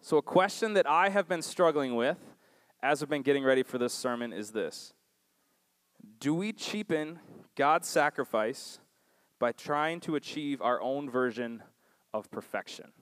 So, 0.00 0.18
a 0.18 0.22
question 0.22 0.74
that 0.74 0.86
I 0.86 1.08
have 1.08 1.28
been 1.28 1.42
struggling 1.42 1.96
with 1.96 2.18
as 2.82 3.02
I've 3.02 3.08
been 3.08 3.22
getting 3.22 3.44
ready 3.44 3.62
for 3.62 3.78
this 3.78 3.94
sermon 3.94 4.32
is 4.32 4.50
this 4.50 4.92
Do 6.18 6.34
we 6.34 6.52
cheapen 6.52 7.20
God's 7.56 7.88
sacrifice 7.88 8.80
by 9.38 9.52
trying 9.52 10.00
to 10.00 10.16
achieve 10.16 10.60
our 10.60 10.80
own 10.80 11.08
version 11.08 11.62
of 12.12 12.30
perfection? 12.30 12.92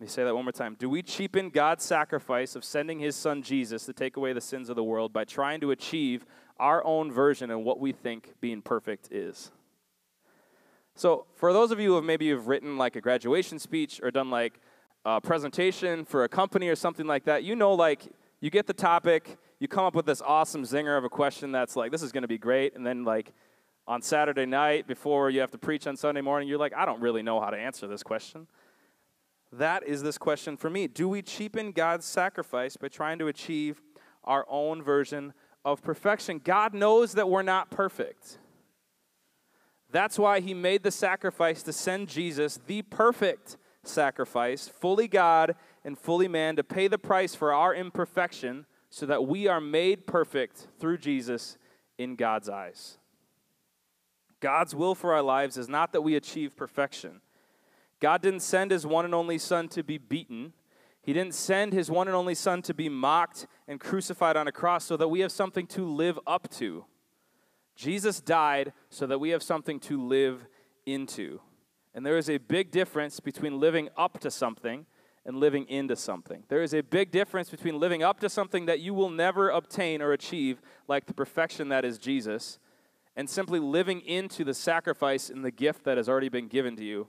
Let 0.00 0.04
me 0.04 0.08
say 0.12 0.24
that 0.24 0.34
one 0.34 0.46
more 0.46 0.52
time. 0.52 0.76
Do 0.78 0.88
we 0.88 1.02
cheapen 1.02 1.50
God's 1.50 1.84
sacrifice 1.84 2.56
of 2.56 2.64
sending 2.64 3.00
his 3.00 3.14
son 3.14 3.42
Jesus 3.42 3.84
to 3.84 3.92
take 3.92 4.16
away 4.16 4.32
the 4.32 4.40
sins 4.40 4.70
of 4.70 4.76
the 4.76 4.82
world 4.82 5.12
by 5.12 5.24
trying 5.24 5.60
to 5.60 5.72
achieve 5.72 6.24
our 6.58 6.82
own 6.86 7.12
version 7.12 7.50
and 7.50 7.66
what 7.66 7.78
we 7.78 7.92
think 7.92 8.32
being 8.40 8.62
perfect 8.62 9.12
is? 9.12 9.50
So, 10.94 11.26
for 11.34 11.52
those 11.52 11.70
of 11.70 11.78
you 11.78 11.96
who 11.96 12.00
maybe 12.00 12.30
have 12.30 12.48
written 12.48 12.78
like 12.78 12.96
a 12.96 13.02
graduation 13.02 13.58
speech 13.58 14.00
or 14.02 14.10
done 14.10 14.30
like 14.30 14.58
a 15.04 15.20
presentation 15.20 16.06
for 16.06 16.24
a 16.24 16.30
company 16.30 16.68
or 16.68 16.76
something 16.76 17.06
like 17.06 17.24
that, 17.24 17.44
you 17.44 17.54
know, 17.54 17.74
like 17.74 18.08
you 18.40 18.48
get 18.48 18.66
the 18.66 18.72
topic, 18.72 19.36
you 19.58 19.68
come 19.68 19.84
up 19.84 19.94
with 19.94 20.06
this 20.06 20.22
awesome 20.22 20.62
zinger 20.62 20.96
of 20.96 21.04
a 21.04 21.10
question 21.10 21.52
that's 21.52 21.76
like, 21.76 21.92
this 21.92 22.02
is 22.02 22.10
going 22.10 22.22
to 22.22 22.28
be 22.28 22.38
great. 22.38 22.74
And 22.74 22.86
then, 22.86 23.04
like, 23.04 23.34
on 23.86 24.00
Saturday 24.00 24.46
night 24.46 24.86
before 24.86 25.28
you 25.28 25.40
have 25.40 25.50
to 25.50 25.58
preach 25.58 25.86
on 25.86 25.94
Sunday 25.94 26.22
morning, 26.22 26.48
you're 26.48 26.56
like, 26.56 26.72
I 26.74 26.86
don't 26.86 27.02
really 27.02 27.22
know 27.22 27.38
how 27.38 27.50
to 27.50 27.58
answer 27.58 27.86
this 27.86 28.02
question. 28.02 28.46
That 29.52 29.82
is 29.86 30.02
this 30.02 30.18
question 30.18 30.56
for 30.56 30.70
me. 30.70 30.86
Do 30.86 31.08
we 31.08 31.22
cheapen 31.22 31.72
God's 31.72 32.06
sacrifice 32.06 32.76
by 32.76 32.88
trying 32.88 33.18
to 33.18 33.26
achieve 33.26 33.82
our 34.24 34.46
own 34.48 34.82
version 34.82 35.32
of 35.64 35.82
perfection? 35.82 36.40
God 36.42 36.72
knows 36.72 37.12
that 37.14 37.28
we're 37.28 37.42
not 37.42 37.70
perfect. 37.70 38.38
That's 39.90 40.18
why 40.18 40.40
he 40.40 40.54
made 40.54 40.84
the 40.84 40.92
sacrifice 40.92 41.64
to 41.64 41.72
send 41.72 42.08
Jesus, 42.08 42.60
the 42.66 42.82
perfect 42.82 43.56
sacrifice, 43.82 44.68
fully 44.68 45.08
God 45.08 45.56
and 45.84 45.98
fully 45.98 46.28
man, 46.28 46.54
to 46.56 46.62
pay 46.62 46.86
the 46.86 46.98
price 46.98 47.34
for 47.34 47.52
our 47.52 47.74
imperfection 47.74 48.66
so 48.88 49.06
that 49.06 49.26
we 49.26 49.48
are 49.48 49.60
made 49.60 50.06
perfect 50.06 50.68
through 50.78 50.98
Jesus 50.98 51.58
in 51.98 52.14
God's 52.14 52.48
eyes. 52.48 52.98
God's 54.38 54.74
will 54.74 54.94
for 54.94 55.12
our 55.12 55.22
lives 55.22 55.56
is 55.56 55.68
not 55.68 55.92
that 55.92 56.02
we 56.02 56.14
achieve 56.14 56.56
perfection. 56.56 57.20
God 58.00 58.22
didn't 58.22 58.40
send 58.40 58.70
his 58.70 58.86
one 58.86 59.04
and 59.04 59.14
only 59.14 59.38
Son 59.38 59.68
to 59.68 59.82
be 59.82 59.98
beaten. 59.98 60.54
He 61.02 61.12
didn't 61.12 61.34
send 61.34 61.72
his 61.72 61.90
one 61.90 62.08
and 62.08 62.16
only 62.16 62.34
Son 62.34 62.62
to 62.62 62.74
be 62.74 62.88
mocked 62.88 63.46
and 63.68 63.78
crucified 63.78 64.36
on 64.36 64.48
a 64.48 64.52
cross 64.52 64.84
so 64.84 64.96
that 64.96 65.08
we 65.08 65.20
have 65.20 65.32
something 65.32 65.66
to 65.68 65.84
live 65.84 66.18
up 66.26 66.50
to. 66.52 66.84
Jesus 67.76 68.20
died 68.20 68.72
so 68.90 69.06
that 69.06 69.18
we 69.18 69.30
have 69.30 69.42
something 69.42 69.80
to 69.80 70.02
live 70.02 70.46
into. 70.84 71.40
And 71.94 72.04
there 72.04 72.18
is 72.18 72.30
a 72.30 72.38
big 72.38 72.70
difference 72.70 73.20
between 73.20 73.58
living 73.58 73.88
up 73.96 74.20
to 74.20 74.30
something 74.30 74.86
and 75.26 75.36
living 75.36 75.66
into 75.68 75.96
something. 75.96 76.44
There 76.48 76.62
is 76.62 76.74
a 76.74 76.82
big 76.82 77.10
difference 77.10 77.50
between 77.50 77.78
living 77.78 78.02
up 78.02 78.20
to 78.20 78.28
something 78.28 78.66
that 78.66 78.80
you 78.80 78.94
will 78.94 79.10
never 79.10 79.50
obtain 79.50 80.00
or 80.00 80.12
achieve, 80.12 80.60
like 80.88 81.06
the 81.06 81.14
perfection 81.14 81.68
that 81.68 81.84
is 81.84 81.98
Jesus, 81.98 82.58
and 83.16 83.28
simply 83.28 83.58
living 83.58 84.00
into 84.00 84.44
the 84.44 84.54
sacrifice 84.54 85.28
and 85.28 85.44
the 85.44 85.50
gift 85.50 85.84
that 85.84 85.96
has 85.96 86.08
already 86.08 86.28
been 86.28 86.48
given 86.48 86.76
to 86.76 86.84
you, 86.84 87.08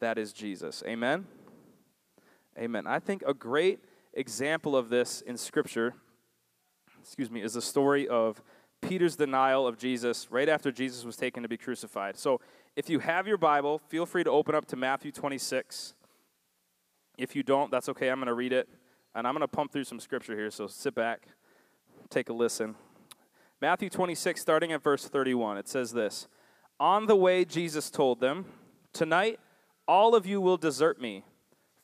that 0.00 0.18
is 0.18 0.32
Jesus. 0.32 0.82
Amen? 0.86 1.26
Amen. 2.58 2.86
I 2.86 2.98
think 2.98 3.22
a 3.26 3.34
great 3.34 3.80
example 4.14 4.76
of 4.76 4.88
this 4.88 5.20
in 5.20 5.36
Scripture, 5.36 5.94
excuse 7.00 7.30
me, 7.30 7.42
is 7.42 7.54
the 7.54 7.62
story 7.62 8.08
of 8.08 8.42
Peter's 8.80 9.16
denial 9.16 9.66
of 9.66 9.78
Jesus 9.78 10.28
right 10.30 10.48
after 10.48 10.70
Jesus 10.70 11.04
was 11.04 11.16
taken 11.16 11.42
to 11.42 11.48
be 11.48 11.56
crucified. 11.56 12.16
So 12.16 12.40
if 12.76 12.88
you 12.90 12.98
have 12.98 13.26
your 13.26 13.38
Bible, 13.38 13.80
feel 13.88 14.06
free 14.06 14.24
to 14.24 14.30
open 14.30 14.54
up 14.54 14.66
to 14.66 14.76
Matthew 14.76 15.12
26. 15.12 15.94
If 17.18 17.34
you 17.34 17.42
don't, 17.42 17.70
that's 17.70 17.88
okay. 17.88 18.08
I'm 18.08 18.18
going 18.18 18.26
to 18.26 18.34
read 18.34 18.52
it. 18.52 18.68
And 19.14 19.26
I'm 19.26 19.32
going 19.32 19.40
to 19.40 19.48
pump 19.48 19.72
through 19.72 19.84
some 19.84 19.98
scripture 19.98 20.36
here, 20.36 20.50
so 20.50 20.66
sit 20.66 20.94
back, 20.94 21.28
take 22.10 22.28
a 22.28 22.34
listen. 22.34 22.74
Matthew 23.62 23.88
26, 23.88 24.38
starting 24.38 24.72
at 24.72 24.82
verse 24.82 25.08
31, 25.08 25.56
it 25.56 25.68
says 25.68 25.92
this 25.92 26.28
On 26.78 27.06
the 27.06 27.16
way, 27.16 27.46
Jesus 27.46 27.90
told 27.90 28.20
them, 28.20 28.44
Tonight, 28.92 29.40
all 29.86 30.14
of 30.14 30.26
you 30.26 30.40
will 30.40 30.56
desert 30.56 31.00
me. 31.00 31.24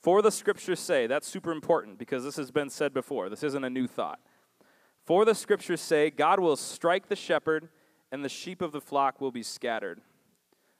For 0.03 0.21
the 0.21 0.33
scriptures 0.33 0.81
say, 0.81 1.07
that's 1.07 1.29
super 1.29 1.53
important 1.53 1.99
because 1.99 2.25
this 2.25 2.37
has 2.37 2.51
been 2.51 2.71
said 2.71 2.93
before. 2.93 3.29
This 3.29 3.45
isn't 3.45 3.65
a 3.65 3.71
new 3.71 3.87
thought. 3.87 4.19
For 5.05 5.25
the 5.25 5.35
scriptures 5.35 5.81
say, 5.81 6.11
God 6.11 6.41
will 6.41 6.57
strike 6.57 7.09
the 7.09 7.17
shepherd, 7.17 7.69
and 8.11 8.25
the 8.25 8.29
sheep 8.29 8.63
of 8.63 8.73
the 8.73 8.81
flock 8.81 9.21
will 9.21 9.33
be 9.33 9.43
scattered. 9.43 10.01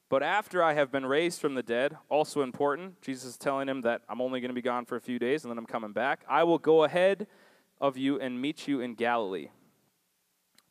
But 0.09 0.23
after 0.23 0.63
I 0.63 0.75
have 0.75 0.93
been 0.93 1.07
raised 1.07 1.41
from 1.41 1.55
the 1.55 1.63
dead, 1.63 1.97
also 2.11 2.43
important, 2.43 3.01
Jesus 3.01 3.31
is 3.31 3.39
telling 3.39 3.69
him 3.69 3.81
that 3.81 4.03
I'm 4.09 4.21
only 4.21 4.41
going 4.41 4.51
to 4.51 4.55
be 4.55 4.61
gone 4.61 4.85
for 4.85 4.97
a 4.97 5.01
few 5.01 5.19
days 5.19 5.43
and 5.43 5.51
then 5.51 5.57
I'm 5.57 5.65
coming 5.65 5.93
back. 5.93 6.25
I 6.29 6.45
will 6.45 6.59
go 6.59 6.85
ahead 6.85 7.27
of 7.81 7.97
you 7.97 8.21
and 8.21 8.39
meet 8.39 8.69
you 8.69 8.81
in 8.81 8.95
Galilee. 8.95 9.49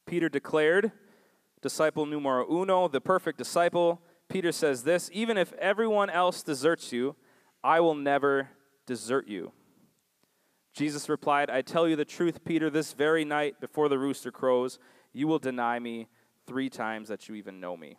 Peter 0.05 0.29
declared, 0.29 0.91
disciple 1.61 2.05
numero 2.05 2.45
uno, 2.51 2.87
the 2.87 3.01
perfect 3.01 3.39
disciple. 3.39 3.99
Peter 4.31 4.51
says 4.51 4.83
this 4.83 5.09
Even 5.13 5.37
if 5.37 5.53
everyone 5.53 6.09
else 6.09 6.41
deserts 6.41 6.91
you, 6.91 7.15
I 7.63 7.79
will 7.81 7.95
never 7.95 8.49
desert 8.85 9.27
you. 9.27 9.51
Jesus 10.73 11.09
replied, 11.09 11.49
I 11.49 11.61
tell 11.61 11.87
you 11.87 11.97
the 11.97 12.05
truth, 12.05 12.45
Peter, 12.45 12.69
this 12.69 12.93
very 12.93 13.25
night 13.25 13.59
before 13.59 13.89
the 13.89 13.99
rooster 13.99 14.31
crows, 14.31 14.79
you 15.11 15.27
will 15.27 15.37
deny 15.37 15.79
me 15.79 16.07
three 16.47 16.69
times 16.69 17.09
that 17.09 17.27
you 17.27 17.35
even 17.35 17.59
know 17.59 17.75
me. 17.75 17.97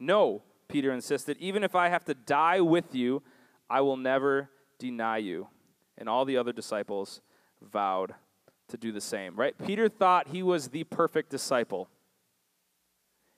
No, 0.00 0.42
Peter 0.68 0.90
insisted, 0.90 1.36
even 1.38 1.62
if 1.62 1.74
I 1.74 1.90
have 1.90 2.04
to 2.06 2.14
die 2.14 2.62
with 2.62 2.94
you, 2.94 3.22
I 3.68 3.82
will 3.82 3.98
never 3.98 4.48
deny 4.78 5.18
you. 5.18 5.48
And 5.98 6.08
all 6.08 6.24
the 6.24 6.38
other 6.38 6.52
disciples 6.52 7.20
vowed 7.60 8.14
to 8.68 8.78
do 8.78 8.90
the 8.90 9.02
same, 9.02 9.36
right? 9.36 9.54
Peter 9.66 9.90
thought 9.90 10.28
he 10.28 10.42
was 10.42 10.68
the 10.68 10.84
perfect 10.84 11.28
disciple. 11.28 11.90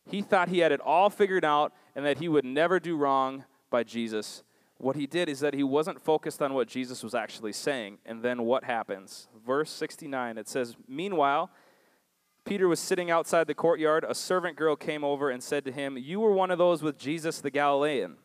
He 0.08 0.22
thought 0.22 0.48
he 0.48 0.60
had 0.60 0.70
it 0.70 0.80
all 0.80 1.10
figured 1.10 1.44
out 1.44 1.72
and 1.96 2.06
that 2.06 2.18
he 2.18 2.28
would 2.28 2.44
never 2.44 2.78
do 2.78 2.96
wrong 2.96 3.44
by 3.70 3.82
Jesus 3.82 4.44
what 4.78 4.96
he 4.96 5.06
did 5.06 5.28
is 5.28 5.40
that 5.40 5.54
he 5.54 5.62
wasn't 5.62 6.02
focused 6.02 6.42
on 6.42 6.52
what 6.52 6.68
Jesus 6.68 7.02
was 7.02 7.14
actually 7.14 7.52
saying. 7.52 7.98
And 8.04 8.22
then 8.22 8.42
what 8.42 8.64
happens? 8.64 9.28
Verse 9.46 9.70
69, 9.70 10.36
it 10.36 10.48
says, 10.48 10.76
Meanwhile, 10.86 11.50
Peter 12.44 12.68
was 12.68 12.78
sitting 12.78 13.10
outside 13.10 13.46
the 13.46 13.54
courtyard. 13.54 14.04
A 14.06 14.14
servant 14.14 14.56
girl 14.56 14.76
came 14.76 15.02
over 15.02 15.30
and 15.30 15.42
said 15.42 15.64
to 15.64 15.72
him, 15.72 15.96
You 15.96 16.20
were 16.20 16.32
one 16.32 16.50
of 16.50 16.58
those 16.58 16.82
with 16.82 16.98
Jesus 16.98 17.40
the 17.40 17.50
Galilean. 17.50 18.16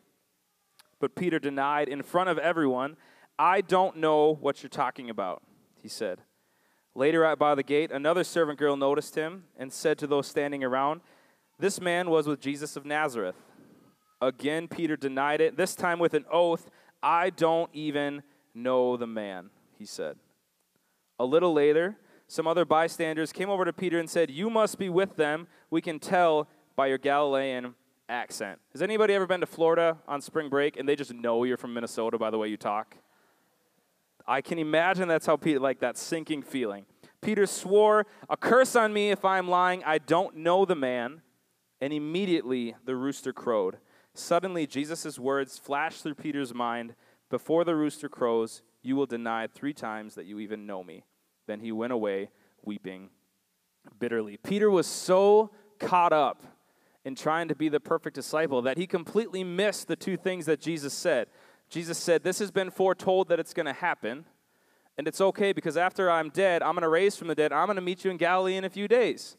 But 1.00 1.16
Peter 1.16 1.38
denied 1.38 1.88
in 1.88 2.02
front 2.02 2.28
of 2.28 2.38
everyone, 2.38 2.96
I 3.38 3.62
don't 3.62 3.96
know 3.96 4.34
what 4.34 4.62
you're 4.62 4.70
talking 4.70 5.10
about, 5.10 5.42
he 5.80 5.88
said. 5.88 6.20
Later, 6.94 7.24
out 7.24 7.38
by 7.38 7.54
the 7.54 7.62
gate, 7.62 7.90
another 7.90 8.22
servant 8.22 8.58
girl 8.58 8.76
noticed 8.76 9.14
him 9.14 9.44
and 9.56 9.72
said 9.72 9.98
to 9.98 10.06
those 10.06 10.26
standing 10.26 10.62
around, 10.62 11.00
This 11.58 11.80
man 11.80 12.10
was 12.10 12.26
with 12.26 12.40
Jesus 12.40 12.76
of 12.76 12.84
Nazareth. 12.84 13.36
Again, 14.22 14.68
Peter 14.68 14.96
denied 14.96 15.40
it, 15.40 15.56
this 15.56 15.74
time 15.74 15.98
with 15.98 16.14
an 16.14 16.24
oath 16.30 16.70
I 17.02 17.30
don't 17.30 17.68
even 17.72 18.22
know 18.54 18.96
the 18.96 19.08
man, 19.08 19.50
he 19.76 19.84
said. 19.84 20.16
A 21.18 21.24
little 21.24 21.52
later, 21.52 21.96
some 22.28 22.46
other 22.46 22.64
bystanders 22.64 23.32
came 23.32 23.50
over 23.50 23.64
to 23.64 23.72
Peter 23.72 23.98
and 23.98 24.08
said, 24.08 24.30
You 24.30 24.48
must 24.48 24.78
be 24.78 24.88
with 24.88 25.16
them. 25.16 25.48
We 25.70 25.80
can 25.80 25.98
tell 25.98 26.48
by 26.76 26.86
your 26.86 26.98
Galilean 26.98 27.74
accent. 28.08 28.60
Has 28.70 28.80
anybody 28.80 29.14
ever 29.14 29.26
been 29.26 29.40
to 29.40 29.46
Florida 29.46 29.98
on 30.06 30.20
spring 30.20 30.48
break 30.48 30.76
and 30.76 30.88
they 30.88 30.94
just 30.94 31.12
know 31.12 31.42
you're 31.42 31.56
from 31.56 31.74
Minnesota 31.74 32.16
by 32.16 32.30
the 32.30 32.38
way 32.38 32.46
you 32.46 32.56
talk? 32.56 32.96
I 34.24 34.40
can 34.40 34.60
imagine 34.60 35.08
that's 35.08 35.26
how 35.26 35.36
Peter, 35.36 35.58
like 35.58 35.80
that 35.80 35.98
sinking 35.98 36.42
feeling. 36.42 36.86
Peter 37.20 37.46
swore, 37.46 38.06
A 38.30 38.36
curse 38.36 38.76
on 38.76 38.92
me 38.92 39.10
if 39.10 39.24
I'm 39.24 39.48
lying. 39.48 39.82
I 39.84 39.98
don't 39.98 40.36
know 40.36 40.64
the 40.64 40.76
man. 40.76 41.22
And 41.80 41.92
immediately 41.92 42.76
the 42.84 42.94
rooster 42.94 43.32
crowed. 43.32 43.78
Suddenly, 44.14 44.66
Jesus' 44.66 45.18
words 45.18 45.58
flashed 45.58 46.02
through 46.02 46.14
Peter's 46.14 46.54
mind 46.54 46.94
Before 47.30 47.64
the 47.64 47.74
rooster 47.74 48.08
crows, 48.08 48.62
you 48.82 48.94
will 48.94 49.06
deny 49.06 49.46
three 49.46 49.72
times 49.72 50.14
that 50.16 50.26
you 50.26 50.38
even 50.38 50.66
know 50.66 50.84
me. 50.84 51.04
Then 51.46 51.60
he 51.60 51.72
went 51.72 51.92
away 51.92 52.30
weeping 52.62 53.10
bitterly. 53.98 54.36
Peter 54.36 54.70
was 54.70 54.86
so 54.86 55.50
caught 55.78 56.12
up 56.12 56.42
in 57.04 57.14
trying 57.14 57.48
to 57.48 57.54
be 57.54 57.68
the 57.68 57.80
perfect 57.80 58.14
disciple 58.14 58.62
that 58.62 58.78
he 58.78 58.86
completely 58.86 59.42
missed 59.42 59.88
the 59.88 59.96
two 59.96 60.16
things 60.16 60.46
that 60.46 60.60
Jesus 60.60 60.92
said. 60.92 61.28
Jesus 61.68 61.98
said, 61.98 62.22
This 62.22 62.38
has 62.38 62.50
been 62.50 62.70
foretold 62.70 63.28
that 63.28 63.40
it's 63.40 63.54
going 63.54 63.66
to 63.66 63.72
happen, 63.72 64.24
and 64.98 65.08
it's 65.08 65.20
okay 65.20 65.52
because 65.52 65.76
after 65.76 66.10
I'm 66.10 66.28
dead, 66.28 66.62
I'm 66.62 66.74
going 66.74 66.82
to 66.82 66.88
raise 66.88 67.16
from 67.16 67.28
the 67.28 67.34
dead. 67.34 67.52
I'm 67.52 67.66
going 67.66 67.76
to 67.76 67.82
meet 67.82 68.04
you 68.04 68.10
in 68.10 68.18
Galilee 68.18 68.56
in 68.56 68.64
a 68.64 68.70
few 68.70 68.86
days. 68.86 69.36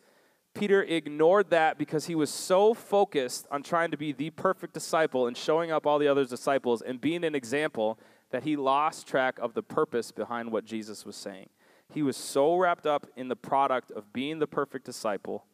Peter 0.54 0.84
ignored 0.84 1.50
that 1.50 1.78
because 1.78 2.06
he 2.06 2.16
was 2.16 2.30
so 2.30 2.74
focused 2.74 3.48
on 3.50 3.64
trying 3.64 3.90
to 3.90 3.98
be 3.98 4.12
the 4.12 4.30
perfect 4.30 4.74
disciple 4.74 5.28
and 5.28 5.36
showing 5.36 5.72
up 5.72 5.88
all 5.88 5.98
the 5.98 6.08
other 6.08 6.26
disciples 6.26 6.82
and 6.82 7.02
being 7.02 7.24
an 7.24 7.34
example 7.34 7.98
that 8.30 8.44
he 8.44 8.56
lost 8.56 9.08
track 9.08 9.40
of 9.40 9.54
the 9.54 9.64
purpose 9.64 10.12
behind 10.12 10.52
what 10.52 10.66
Jesus 10.66 11.06
was 11.06 11.16
saying. 11.16 11.50
He 11.92 12.04
was 12.04 12.18
so 12.18 12.56
wrapped 12.56 12.86
up 12.86 13.08
in 13.16 13.28
the 13.28 13.36
product 13.36 13.92
of 13.92 14.14
being 14.14 14.40
the 14.40 14.48
perfect 14.48 14.86
disciple 14.86 15.46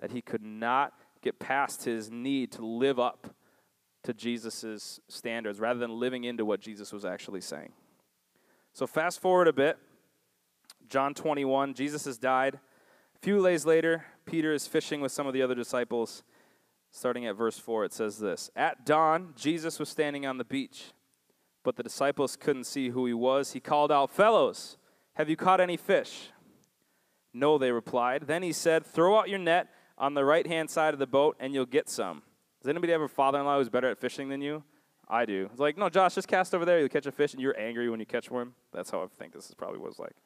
that 0.00 0.10
he 0.10 0.20
could 0.20 0.42
not 0.42 0.92
get 1.22 1.38
past 1.38 1.84
his 1.84 2.10
need 2.10 2.52
to 2.52 2.64
live 2.64 2.98
up 2.98 3.34
to 4.02 4.12
Jesus' 4.12 5.00
standards 5.08 5.60
rather 5.60 5.78
than 5.78 5.98
living 5.98 6.24
into 6.24 6.44
what 6.44 6.60
Jesus 6.60 6.92
was 6.92 7.04
actually 7.04 7.40
saying. 7.40 7.72
So, 8.72 8.86
fast 8.86 9.20
forward 9.20 9.48
a 9.48 9.52
bit. 9.52 9.78
John 10.88 11.14
21, 11.14 11.74
Jesus 11.74 12.04
has 12.06 12.18
died. 12.18 12.58
Few 13.22 13.40
days 13.40 13.64
later, 13.64 14.04
Peter 14.26 14.52
is 14.52 14.66
fishing 14.66 15.00
with 15.00 15.12
some 15.12 15.28
of 15.28 15.32
the 15.32 15.42
other 15.42 15.54
disciples. 15.54 16.24
Starting 16.90 17.24
at 17.24 17.36
verse 17.36 17.56
4, 17.56 17.84
it 17.84 17.92
says 17.92 18.18
this 18.18 18.50
At 18.56 18.84
dawn, 18.84 19.32
Jesus 19.36 19.78
was 19.78 19.88
standing 19.88 20.26
on 20.26 20.38
the 20.38 20.44
beach, 20.44 20.86
but 21.62 21.76
the 21.76 21.84
disciples 21.84 22.36
couldn't 22.36 22.64
see 22.64 22.88
who 22.88 23.06
he 23.06 23.14
was. 23.14 23.52
He 23.52 23.60
called 23.60 23.92
out, 23.92 24.10
Fellows, 24.10 24.76
have 25.14 25.30
you 25.30 25.36
caught 25.36 25.60
any 25.60 25.76
fish? 25.76 26.30
No, 27.32 27.58
they 27.58 27.70
replied. 27.70 28.24
Then 28.26 28.42
he 28.42 28.52
said, 28.52 28.84
Throw 28.84 29.16
out 29.16 29.28
your 29.28 29.38
net 29.38 29.68
on 29.96 30.14
the 30.14 30.24
right 30.24 30.46
hand 30.46 30.68
side 30.68 30.92
of 30.92 30.98
the 30.98 31.06
boat, 31.06 31.36
and 31.38 31.54
you'll 31.54 31.64
get 31.64 31.88
some. 31.88 32.22
Does 32.60 32.70
anybody 32.70 32.90
have 32.92 33.02
a 33.02 33.08
father 33.08 33.38
in 33.38 33.44
law 33.44 33.56
who's 33.56 33.68
better 33.68 33.88
at 33.88 33.98
fishing 33.98 34.30
than 34.30 34.42
you? 34.42 34.64
I 35.08 35.26
do. 35.26 35.48
It's 35.52 35.60
like, 35.60 35.78
no, 35.78 35.88
Josh, 35.88 36.16
just 36.16 36.26
cast 36.26 36.56
over 36.56 36.64
there. 36.64 36.80
You'll 36.80 36.88
catch 36.88 37.06
a 37.06 37.12
fish, 37.12 37.34
and 37.34 37.40
you're 37.40 37.58
angry 37.58 37.88
when 37.88 38.00
you 38.00 38.06
catch 38.06 38.32
one. 38.32 38.52
That's 38.72 38.90
how 38.90 39.00
I 39.00 39.06
think 39.16 39.32
this 39.32 39.48
is 39.48 39.54
probably 39.54 39.78
what 39.78 39.90
it's 39.90 40.00
like. 40.00 40.16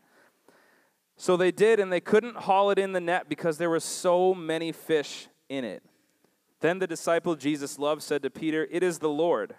So 1.17 1.37
they 1.37 1.51
did, 1.51 1.81
and 1.81 1.91
they 1.91 2.01
couldn't 2.01 2.37
haul 2.37 2.71
it 2.71 2.79
in 2.79 2.93
the 2.93 3.01
net 3.01 3.29
because 3.29 3.59
there 3.59 3.71
were 3.71 3.81
so 3.81 4.35
many 4.35 4.71
fish 4.73 5.29
in 5.49 5.65
it. 5.65 5.83
Then 6.61 6.79
the 6.79 6.87
disciple 6.87 7.35
Jesus 7.37 7.79
loved 7.79 8.03
said 8.03 8.23
to 8.23 8.31
Peter, 8.31 8.67
It 8.71 8.83
is 8.83 8.99
the 8.99 9.09
Lord. 9.09 9.55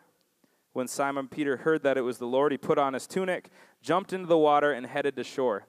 When 0.73 0.87
Simon 0.87 1.27
Peter 1.27 1.57
heard 1.57 1.81
that 1.83 1.97
it 1.97 2.01
was 2.01 2.19
the 2.19 2.27
Lord, 2.27 2.51
he 2.51 2.57
put 2.57 2.77
on 2.77 2.93
his 2.93 3.07
tunic, 3.07 3.49
jumped 3.81 4.13
into 4.13 4.27
the 4.27 4.37
water, 4.37 4.71
and 4.71 4.85
headed 4.85 5.15
to 5.15 5.23
shore. 5.23 5.65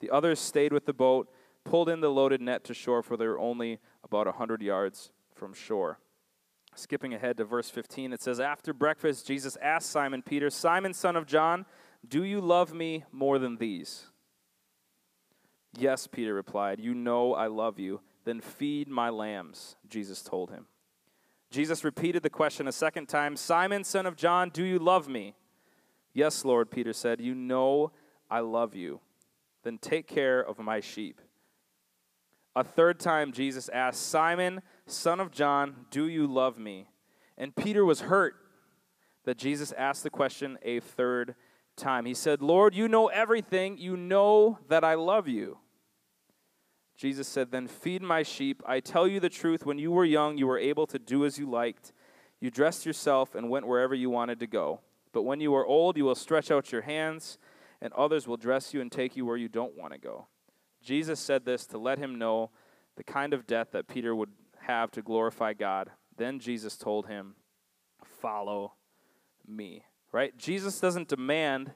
The 0.00 0.10
others 0.10 0.38
stayed 0.38 0.72
with 0.72 0.84
the 0.84 0.92
boat, 0.92 1.30
pulled 1.64 1.88
in 1.88 2.00
the 2.00 2.10
loaded 2.10 2.42
net 2.42 2.64
to 2.64 2.74
shore, 2.74 3.02
for 3.02 3.16
they 3.16 3.26
were 3.26 3.38
only 3.38 3.78
about 4.04 4.26
a 4.26 4.30
100 4.30 4.60
yards 4.60 5.10
from 5.34 5.54
shore. 5.54 5.98
Skipping 6.74 7.14
ahead 7.14 7.38
to 7.38 7.44
verse 7.44 7.70
15, 7.70 8.12
it 8.12 8.20
says, 8.20 8.38
After 8.38 8.74
breakfast, 8.74 9.26
Jesus 9.26 9.56
asked 9.62 9.90
Simon 9.90 10.22
Peter, 10.22 10.50
Simon, 10.50 10.92
son 10.92 11.16
of 11.16 11.26
John, 11.26 11.64
do 12.06 12.24
you 12.24 12.40
love 12.40 12.72
me 12.72 13.04
more 13.12 13.38
than 13.38 13.56
these? 13.56 14.09
Yes, 15.76 16.06
Peter 16.06 16.34
replied, 16.34 16.80
You 16.80 16.94
know 16.94 17.34
I 17.34 17.46
love 17.46 17.78
you. 17.78 18.00
Then 18.24 18.40
feed 18.40 18.88
my 18.88 19.08
lambs, 19.08 19.76
Jesus 19.88 20.22
told 20.22 20.50
him. 20.50 20.66
Jesus 21.50 21.84
repeated 21.84 22.22
the 22.22 22.30
question 22.30 22.68
a 22.68 22.72
second 22.72 23.08
time 23.08 23.36
Simon, 23.36 23.84
son 23.84 24.06
of 24.06 24.16
John, 24.16 24.50
do 24.50 24.64
you 24.64 24.78
love 24.78 25.08
me? 25.08 25.34
Yes, 26.12 26.44
Lord, 26.44 26.70
Peter 26.70 26.92
said, 26.92 27.20
You 27.20 27.34
know 27.34 27.92
I 28.30 28.40
love 28.40 28.74
you. 28.74 29.00
Then 29.62 29.78
take 29.78 30.06
care 30.06 30.40
of 30.40 30.58
my 30.58 30.80
sheep. 30.80 31.20
A 32.56 32.64
third 32.64 32.98
time, 32.98 33.32
Jesus 33.32 33.68
asked, 33.68 34.02
Simon, 34.02 34.62
son 34.86 35.20
of 35.20 35.30
John, 35.30 35.86
do 35.90 36.08
you 36.08 36.26
love 36.26 36.58
me? 36.58 36.88
And 37.38 37.54
Peter 37.54 37.84
was 37.84 38.02
hurt 38.02 38.34
that 39.24 39.38
Jesus 39.38 39.72
asked 39.72 40.02
the 40.02 40.10
question 40.10 40.58
a 40.62 40.80
third 40.80 41.36
time. 41.76 42.04
He 42.04 42.14
said, 42.14 42.42
Lord, 42.42 42.74
you 42.74 42.88
know 42.88 43.08
everything. 43.08 43.78
You 43.78 43.96
know 43.96 44.58
that 44.68 44.84
I 44.84 44.94
love 44.94 45.28
you. 45.28 45.58
Jesus 46.96 47.26
said, 47.26 47.50
Then 47.50 47.66
feed 47.66 48.02
my 48.02 48.22
sheep. 48.22 48.62
I 48.66 48.80
tell 48.80 49.06
you 49.08 49.20
the 49.20 49.28
truth. 49.28 49.64
When 49.64 49.78
you 49.78 49.90
were 49.90 50.04
young, 50.04 50.36
you 50.36 50.46
were 50.46 50.58
able 50.58 50.86
to 50.88 50.98
do 50.98 51.24
as 51.24 51.38
you 51.38 51.48
liked. 51.48 51.92
You 52.40 52.50
dressed 52.50 52.86
yourself 52.86 53.34
and 53.34 53.50
went 53.50 53.66
wherever 53.66 53.94
you 53.94 54.10
wanted 54.10 54.40
to 54.40 54.46
go. 54.46 54.80
But 55.12 55.22
when 55.22 55.40
you 55.40 55.54
are 55.54 55.66
old, 55.66 55.96
you 55.96 56.04
will 56.04 56.14
stretch 56.14 56.50
out 56.50 56.72
your 56.72 56.82
hands, 56.82 57.38
and 57.80 57.92
others 57.94 58.28
will 58.28 58.36
dress 58.36 58.72
you 58.72 58.80
and 58.80 58.92
take 58.92 59.16
you 59.16 59.26
where 59.26 59.36
you 59.36 59.48
don't 59.48 59.76
want 59.76 59.92
to 59.92 59.98
go. 59.98 60.28
Jesus 60.82 61.20
said 61.20 61.44
this 61.44 61.66
to 61.66 61.78
let 61.78 61.98
him 61.98 62.18
know 62.18 62.50
the 62.96 63.04
kind 63.04 63.34
of 63.34 63.46
death 63.46 63.68
that 63.72 63.88
Peter 63.88 64.14
would 64.14 64.30
have 64.60 64.90
to 64.92 65.02
glorify 65.02 65.52
God. 65.52 65.90
Then 66.16 66.38
Jesus 66.38 66.76
told 66.76 67.06
him, 67.06 67.34
Follow 68.04 68.74
me 69.46 69.84
right? 70.12 70.36
Jesus 70.36 70.80
doesn't 70.80 71.08
demand 71.08 71.72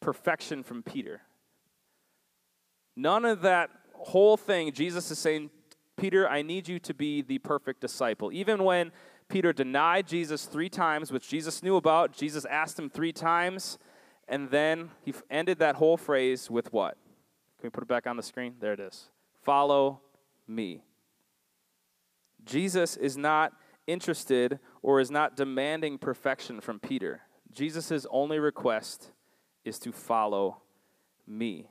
perfection 0.00 0.62
from 0.62 0.82
Peter. 0.82 1.22
None 2.96 3.24
of 3.24 3.42
that 3.42 3.70
whole 3.94 4.36
thing, 4.36 4.72
Jesus 4.72 5.10
is 5.10 5.18
saying, 5.18 5.50
Peter, 5.96 6.28
I 6.28 6.42
need 6.42 6.68
you 6.68 6.78
to 6.80 6.94
be 6.94 7.22
the 7.22 7.38
perfect 7.38 7.80
disciple. 7.80 8.32
Even 8.32 8.64
when 8.64 8.92
Peter 9.28 9.52
denied 9.52 10.06
Jesus 10.06 10.44
three 10.44 10.68
times, 10.68 11.10
which 11.10 11.28
Jesus 11.28 11.62
knew 11.62 11.76
about. 11.76 12.12
Jesus 12.12 12.44
asked 12.44 12.78
him 12.78 12.90
three 12.90 13.12
times, 13.12 13.78
and 14.28 14.50
then 14.50 14.90
he 15.02 15.14
ended 15.30 15.58
that 15.58 15.76
whole 15.76 15.96
phrase 15.96 16.50
with 16.50 16.72
what? 16.72 16.96
Can 17.58 17.68
we 17.68 17.70
put 17.70 17.82
it 17.82 17.88
back 17.88 18.06
on 18.06 18.16
the 18.16 18.22
screen? 18.22 18.54
There 18.60 18.72
it 18.72 18.80
is. 18.80 19.08
Follow 19.42 20.00
me. 20.46 20.84
Jesus 22.44 22.96
is 22.96 23.16
not 23.16 23.52
interested 23.86 24.58
or 24.82 25.00
is 25.00 25.10
not 25.10 25.36
demanding 25.36 25.98
perfection 25.98 26.60
from 26.60 26.78
Peter. 26.78 27.22
Jesus' 27.54 28.06
only 28.10 28.38
request 28.38 29.12
is 29.64 29.78
to 29.80 29.92
follow 29.92 30.62
me. 31.26 31.68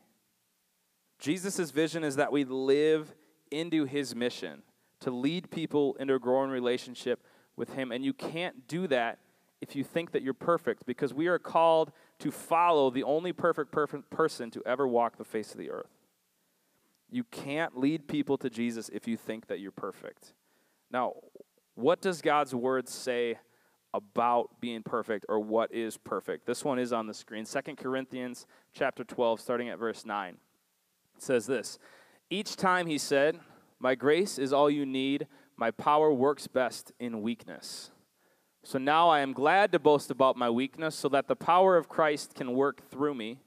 Jesus' 1.19 1.71
vision 1.71 2.03
is 2.03 2.15
that 2.15 2.31
we 2.31 2.43
live 2.43 3.13
into 3.51 3.85
his 3.85 4.15
mission 4.15 4.63
to 5.01 5.11
lead 5.11 5.51
people 5.51 5.95
into 5.99 6.15
a 6.15 6.19
growing 6.19 6.49
relationship 6.49 7.23
with 7.55 7.73
him. 7.73 7.91
And 7.91 8.03
you 8.03 8.13
can't 8.13 8.67
do 8.67 8.87
that 8.87 9.19
if 9.61 9.75
you 9.75 9.83
think 9.83 10.11
that 10.11 10.21
you're 10.21 10.33
perfect 10.33 10.85
because 10.85 11.13
we 11.13 11.27
are 11.27 11.39
called 11.39 11.91
to 12.19 12.31
follow 12.31 12.89
the 12.89 13.03
only 13.03 13.31
perfect, 13.31 13.71
perfect 13.71 14.09
person 14.09 14.49
to 14.51 14.61
ever 14.65 14.87
walk 14.87 15.17
the 15.17 15.23
face 15.23 15.51
of 15.51 15.57
the 15.57 15.69
earth. 15.69 15.91
You 17.09 17.23
can't 17.25 17.77
lead 17.77 18.07
people 18.07 18.37
to 18.39 18.49
Jesus 18.49 18.89
if 18.89 19.07
you 19.07 19.17
think 19.17 19.47
that 19.47 19.59
you're 19.59 19.71
perfect. 19.71 20.33
Now, 20.91 21.13
what 21.75 22.01
does 22.01 22.21
God's 22.21 22.55
word 22.55 22.87
say 22.87 23.37
about 23.93 24.59
being 24.59 24.83
perfect 24.83 25.25
or 25.29 25.39
what 25.39 25.73
is 25.73 25.97
perfect? 25.97 26.45
This 26.45 26.63
one 26.63 26.79
is 26.79 26.91
on 26.91 27.07
the 27.07 27.13
screen. 27.13 27.45
2 27.45 27.75
Corinthians 27.75 28.45
chapter 28.73 29.03
12 29.03 29.39
starting 29.39 29.69
at 29.69 29.77
verse 29.77 30.05
9. 30.05 30.37
It 31.15 31.21
says 31.21 31.45
this. 31.45 31.77
Each 32.29 32.55
time 32.55 32.87
he 32.87 32.97
said, 32.97 33.39
"My 33.79 33.95
grace 33.95 34.39
is 34.39 34.51
all 34.51 34.69
you 34.69 34.85
need. 34.85 35.27
My 35.55 35.69
power 35.71 36.11
works 36.11 36.47
best 36.47 36.91
in 36.99 37.21
weakness." 37.21 37.91
So 38.63 38.79
now 38.79 39.09
I 39.09 39.19
am 39.19 39.33
glad 39.33 39.71
to 39.73 39.79
boast 39.79 40.09
about 40.09 40.37
my 40.37 40.49
weakness 40.49 40.95
so 40.95 41.09
that 41.09 41.27
the 41.27 41.35
power 41.35 41.75
of 41.75 41.89
Christ 41.89 42.33
can 42.33 42.53
work 42.53 42.81
through 42.89 43.13
me. 43.13 43.39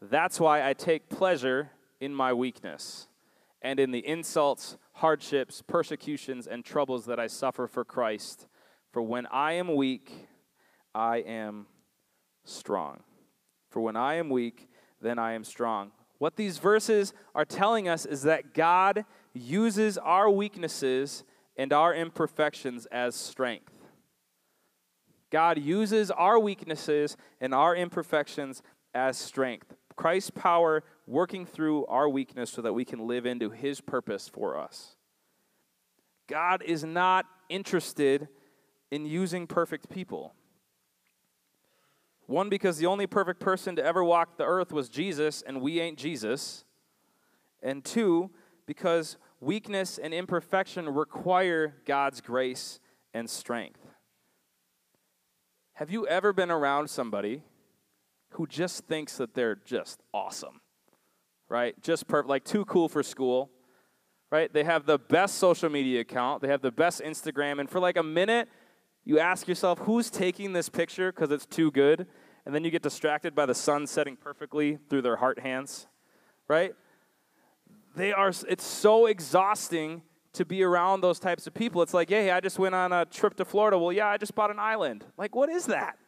That's 0.00 0.40
why 0.40 0.66
I 0.66 0.72
take 0.72 1.08
pleasure 1.08 1.70
in 2.00 2.14
my 2.14 2.32
weakness 2.32 3.08
and 3.60 3.78
in 3.78 3.92
the 3.92 4.04
insults, 4.04 4.78
hardships, 4.94 5.62
persecutions, 5.62 6.48
and 6.48 6.64
troubles 6.64 7.04
that 7.04 7.20
I 7.20 7.28
suffer 7.28 7.68
for 7.68 7.84
Christ. 7.84 8.48
For 8.92 9.02
when 9.02 9.26
I 9.26 9.52
am 9.52 9.74
weak, 9.74 10.12
I 10.94 11.18
am 11.18 11.66
strong. 12.44 13.00
For 13.70 13.80
when 13.80 13.96
I 13.96 14.14
am 14.14 14.28
weak, 14.28 14.68
then 15.00 15.18
I 15.18 15.32
am 15.32 15.44
strong. 15.44 15.92
What 16.18 16.36
these 16.36 16.58
verses 16.58 17.12
are 17.34 17.44
telling 17.44 17.88
us 17.88 18.06
is 18.06 18.22
that 18.22 18.54
God 18.54 19.04
uses 19.32 19.98
our 19.98 20.30
weaknesses 20.30 21.24
and 21.56 21.72
our 21.72 21.94
imperfections 21.94 22.86
as 22.86 23.14
strength. 23.14 23.72
God 25.30 25.58
uses 25.58 26.10
our 26.10 26.38
weaknesses 26.38 27.16
and 27.40 27.54
our 27.54 27.74
imperfections 27.74 28.62
as 28.94 29.16
strength. 29.16 29.74
Christ's 29.96 30.30
power 30.30 30.84
working 31.06 31.46
through 31.46 31.86
our 31.86 32.08
weakness 32.08 32.50
so 32.50 32.62
that 32.62 32.74
we 32.74 32.84
can 32.84 33.06
live 33.06 33.24
into 33.24 33.50
his 33.50 33.80
purpose 33.80 34.28
for 34.28 34.58
us. 34.58 34.96
God 36.28 36.62
is 36.62 36.84
not 36.84 37.24
interested 37.48 38.28
in 38.92 39.04
using 39.04 39.48
perfect 39.48 39.90
people. 39.90 40.34
One, 42.26 42.48
because 42.48 42.78
the 42.78 42.86
only 42.86 43.08
perfect 43.08 43.40
person 43.40 43.74
to 43.74 43.84
ever 43.84 44.04
walk 44.04 44.36
the 44.36 44.44
earth 44.44 44.72
was 44.72 44.88
Jesus, 44.88 45.42
and 45.42 45.60
we 45.60 45.80
ain't 45.80 45.98
Jesus. 45.98 46.64
And 47.60 47.84
two, 47.84 48.30
because 48.66 49.16
weakness 49.40 49.98
and 49.98 50.14
imperfection 50.14 50.88
require 50.88 51.74
God's 51.84 52.20
grace 52.20 52.78
and 53.12 53.28
strength. 53.28 53.80
Have 55.74 55.90
you 55.90 56.06
ever 56.06 56.32
been 56.32 56.50
around 56.50 56.88
somebody 56.88 57.42
who 58.30 58.46
just 58.46 58.84
thinks 58.84 59.16
that 59.16 59.34
they're 59.34 59.56
just 59.56 60.00
awesome? 60.14 60.60
right? 61.52 61.80
Just 61.82 62.08
perfect, 62.08 62.30
like 62.30 62.44
too 62.44 62.64
cool 62.64 62.88
for 62.88 63.02
school, 63.02 63.50
right? 64.30 64.50
They 64.50 64.64
have 64.64 64.86
the 64.86 64.98
best 64.98 65.34
social 65.34 65.68
media 65.68 66.00
account, 66.00 66.40
they 66.40 66.48
have 66.48 66.62
the 66.62 66.72
best 66.72 67.02
Instagram, 67.02 67.60
and 67.60 67.68
for 67.68 67.78
like 67.78 67.98
a 67.98 68.02
minute, 68.02 68.48
you 69.04 69.18
ask 69.18 69.48
yourself, 69.48 69.80
who's 69.80 70.10
taking 70.10 70.52
this 70.52 70.68
picture 70.68 71.12
because 71.12 71.30
it's 71.30 71.46
too 71.46 71.70
good? 71.70 72.06
And 72.44 72.54
then 72.54 72.64
you 72.64 72.70
get 72.70 72.82
distracted 72.82 73.34
by 73.34 73.46
the 73.46 73.54
sun 73.54 73.86
setting 73.86 74.16
perfectly 74.16 74.78
through 74.88 75.02
their 75.02 75.16
heart 75.16 75.40
hands, 75.40 75.86
right? 76.48 76.74
They 77.94 78.12
are, 78.12 78.32
it's 78.48 78.64
so 78.64 79.06
exhausting 79.06 80.02
to 80.32 80.44
be 80.44 80.62
around 80.62 81.02
those 81.02 81.18
types 81.18 81.46
of 81.46 81.54
people. 81.54 81.82
It's 81.82 81.94
like, 81.94 82.08
hey, 82.08 82.30
I 82.30 82.40
just 82.40 82.58
went 82.58 82.74
on 82.74 82.92
a 82.92 83.04
trip 83.04 83.34
to 83.36 83.44
Florida. 83.44 83.78
Well, 83.78 83.92
yeah, 83.92 84.08
I 84.08 84.16
just 84.16 84.34
bought 84.34 84.50
an 84.50 84.58
island. 84.58 85.04
Like, 85.18 85.34
what 85.34 85.50
is 85.50 85.66
that? 85.66 85.98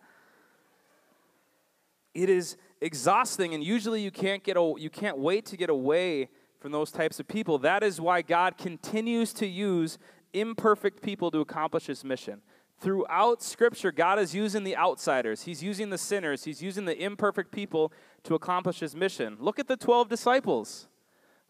It 2.15 2.31
is 2.31 2.57
exhausting, 2.81 3.55
and 3.55 3.63
usually 3.63 4.01
you 4.01 4.11
can't, 4.11 4.43
get 4.43 4.57
a, 4.57 4.75
you 4.79 4.89
can't 4.89 5.19
wait 5.19 5.47
to 5.47 5.57
get 5.57 5.69
away 5.69 6.31
from 6.61 6.73
those 6.73 6.91
types 6.91 7.21
of 7.21 7.29
people. 7.29 7.59
That 7.59 7.83
is 7.83 8.01
why 8.01 8.23
God 8.23 8.57
continues 8.57 9.33
to 9.35 9.47
use 9.47 9.99
imperfect 10.33 11.03
people 11.03 11.31
to 11.31 11.41
accomplish 11.41 11.87
his 11.87 12.05
mission. 12.05 12.41
Throughout 12.85 13.43
Scripture, 13.43 13.91
God 13.91 14.19
is 14.19 14.35
using 14.35 14.63
the 14.63 14.77
outsiders, 14.77 15.45
He's 15.45 15.63
using 15.63 15.89
the 15.89 15.97
sinners, 15.97 16.45
He's 16.45 16.63
using 16.63 16.85
the 16.85 17.03
imperfect 17.03 17.51
people 17.51 17.91
to 18.25 18.35
accomplish 18.35 18.81
His 18.81 18.95
mission. 18.95 19.39
Look 19.41 19.59
at 19.59 19.69
the 19.69 19.77
12 19.79 20.11
disciples 20.11 20.87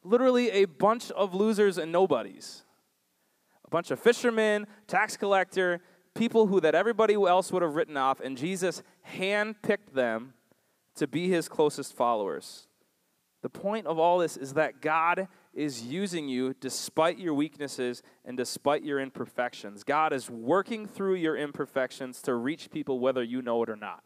literally 0.04 0.50
a 0.50 0.66
bunch 0.66 1.10
of 1.10 1.34
losers 1.34 1.76
and 1.76 1.90
nobodies. 1.90 2.62
A 3.64 3.70
bunch 3.70 3.90
of 3.90 3.98
fishermen, 3.98 4.68
tax 4.86 5.16
collector, 5.16 5.80
people 6.14 6.46
who 6.46 6.60
that 6.60 6.76
everybody 6.76 7.14
else 7.14 7.50
would 7.50 7.62
have 7.62 7.74
written 7.74 7.96
off, 7.96 8.20
and 8.20 8.36
Jesus 8.36 8.84
handpicked 9.16 9.92
them 9.92 10.34
to 10.94 11.08
be 11.08 11.28
his 11.28 11.48
closest 11.48 11.94
followers. 11.94 12.68
The 13.42 13.48
point 13.48 13.88
of 13.88 13.98
all 13.98 14.18
this 14.18 14.36
is 14.36 14.54
that 14.54 14.80
God 14.80 15.26
is 15.54 15.82
using 15.82 16.28
you 16.28 16.54
despite 16.60 17.18
your 17.18 17.34
weaknesses 17.34 18.02
and 18.24 18.36
despite 18.36 18.82
your 18.82 19.00
imperfections. 19.00 19.84
God 19.84 20.12
is 20.12 20.28
working 20.28 20.86
through 20.86 21.14
your 21.14 21.36
imperfections 21.36 22.20
to 22.22 22.34
reach 22.34 22.70
people 22.70 22.98
whether 22.98 23.22
you 23.22 23.42
know 23.42 23.62
it 23.62 23.70
or 23.70 23.76
not. 23.76 24.02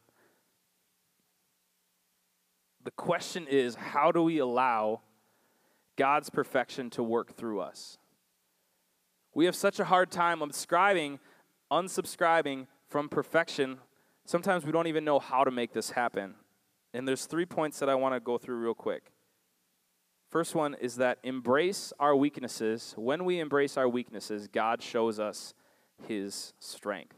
The 2.83 2.91
question 2.91 3.47
is 3.47 3.75
how 3.75 4.11
do 4.11 4.23
we 4.23 4.37
allow 4.39 5.01
God's 5.97 6.29
perfection 6.29 6.89
to 6.91 7.03
work 7.03 7.35
through 7.35 7.59
us? 7.59 7.97
We 9.33 9.45
have 9.45 9.55
such 9.55 9.79
a 9.79 9.85
hard 9.85 10.11
time 10.11 10.39
subscribing, 10.39 11.19
unsubscribing 11.71 12.67
from 12.87 13.09
perfection. 13.09 13.79
Sometimes 14.25 14.65
we 14.65 14.71
don't 14.71 14.87
even 14.87 15.05
know 15.05 15.19
how 15.19 15.43
to 15.43 15.51
make 15.51 15.73
this 15.73 15.91
happen. 15.91 16.35
And 16.93 17.07
there's 17.07 17.25
three 17.25 17.45
points 17.45 17.79
that 17.79 17.89
I 17.89 17.95
want 17.95 18.15
to 18.15 18.19
go 18.19 18.37
through 18.37 18.57
real 18.57 18.73
quick. 18.73 19.11
First 20.29 20.53
one 20.53 20.75
is 20.79 20.97
that 20.97 21.17
embrace 21.23 21.91
our 21.99 22.15
weaknesses. 22.15 22.93
When 22.97 23.25
we 23.25 23.39
embrace 23.39 23.77
our 23.77 23.89
weaknesses, 23.89 24.47
God 24.47 24.83
shows 24.83 25.19
us 25.19 25.55
his 26.07 26.53
strength. 26.59 27.17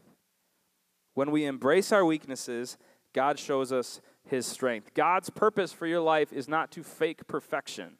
When 1.14 1.30
we 1.30 1.44
embrace 1.44 1.92
our 1.92 2.04
weaknesses, 2.06 2.78
God 3.12 3.38
shows 3.38 3.70
us 3.70 4.00
his 4.24 4.46
strength. 4.46 4.94
God's 4.94 5.28
purpose 5.28 5.72
for 5.72 5.86
your 5.86 6.00
life 6.00 6.32
is 6.32 6.48
not 6.48 6.72
to 6.72 6.82
fake 6.82 7.26
perfection. 7.26 7.98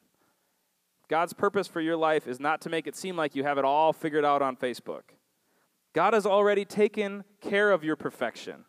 God's 1.09 1.33
purpose 1.33 1.67
for 1.67 1.81
your 1.81 1.97
life 1.97 2.27
is 2.27 2.39
not 2.39 2.61
to 2.61 2.69
make 2.69 2.87
it 2.87 2.95
seem 2.95 3.15
like 3.15 3.35
you 3.35 3.43
have 3.43 3.59
it 3.59 3.65
all 3.65 3.93
figured 3.93 4.25
out 4.25 4.41
on 4.41 4.55
Facebook. 4.55 5.03
God 5.93 6.13
has 6.13 6.25
already 6.25 6.65
taken 6.65 7.23
care 7.39 7.71
of 7.71 7.83
your 7.83 7.95
perfection. 7.95 8.65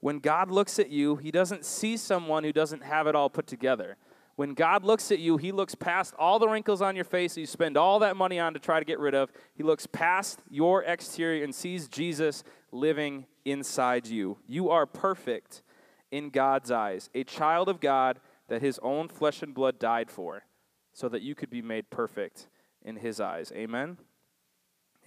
When 0.00 0.18
God 0.18 0.50
looks 0.50 0.80
at 0.80 0.90
you, 0.90 1.16
He 1.16 1.30
doesn't 1.30 1.64
see 1.64 1.96
someone 1.96 2.42
who 2.42 2.52
doesn't 2.52 2.82
have 2.82 3.06
it 3.06 3.14
all 3.14 3.30
put 3.30 3.46
together. 3.46 3.96
When 4.38 4.54
God 4.54 4.84
looks 4.84 5.10
at 5.10 5.18
you, 5.18 5.36
He 5.36 5.50
looks 5.50 5.74
past 5.74 6.14
all 6.16 6.38
the 6.38 6.46
wrinkles 6.46 6.80
on 6.80 6.94
your 6.94 7.04
face 7.04 7.34
that 7.34 7.40
you 7.40 7.46
spend 7.46 7.76
all 7.76 7.98
that 7.98 8.16
money 8.16 8.38
on 8.38 8.54
to 8.54 8.60
try 8.60 8.78
to 8.78 8.84
get 8.84 9.00
rid 9.00 9.12
of. 9.12 9.32
He 9.52 9.64
looks 9.64 9.88
past 9.88 10.38
your 10.48 10.84
exterior 10.84 11.42
and 11.42 11.52
sees 11.52 11.88
Jesus 11.88 12.44
living 12.70 13.26
inside 13.44 14.06
you. 14.06 14.38
You 14.46 14.70
are 14.70 14.86
perfect 14.86 15.64
in 16.12 16.30
God's 16.30 16.70
eyes, 16.70 17.10
a 17.16 17.24
child 17.24 17.68
of 17.68 17.80
God 17.80 18.20
that 18.46 18.62
His 18.62 18.78
own 18.80 19.08
flesh 19.08 19.42
and 19.42 19.52
blood 19.52 19.80
died 19.80 20.08
for, 20.08 20.44
so 20.92 21.08
that 21.08 21.22
you 21.22 21.34
could 21.34 21.50
be 21.50 21.60
made 21.60 21.90
perfect 21.90 22.46
in 22.84 22.94
His 22.94 23.18
eyes. 23.18 23.50
Amen? 23.56 23.98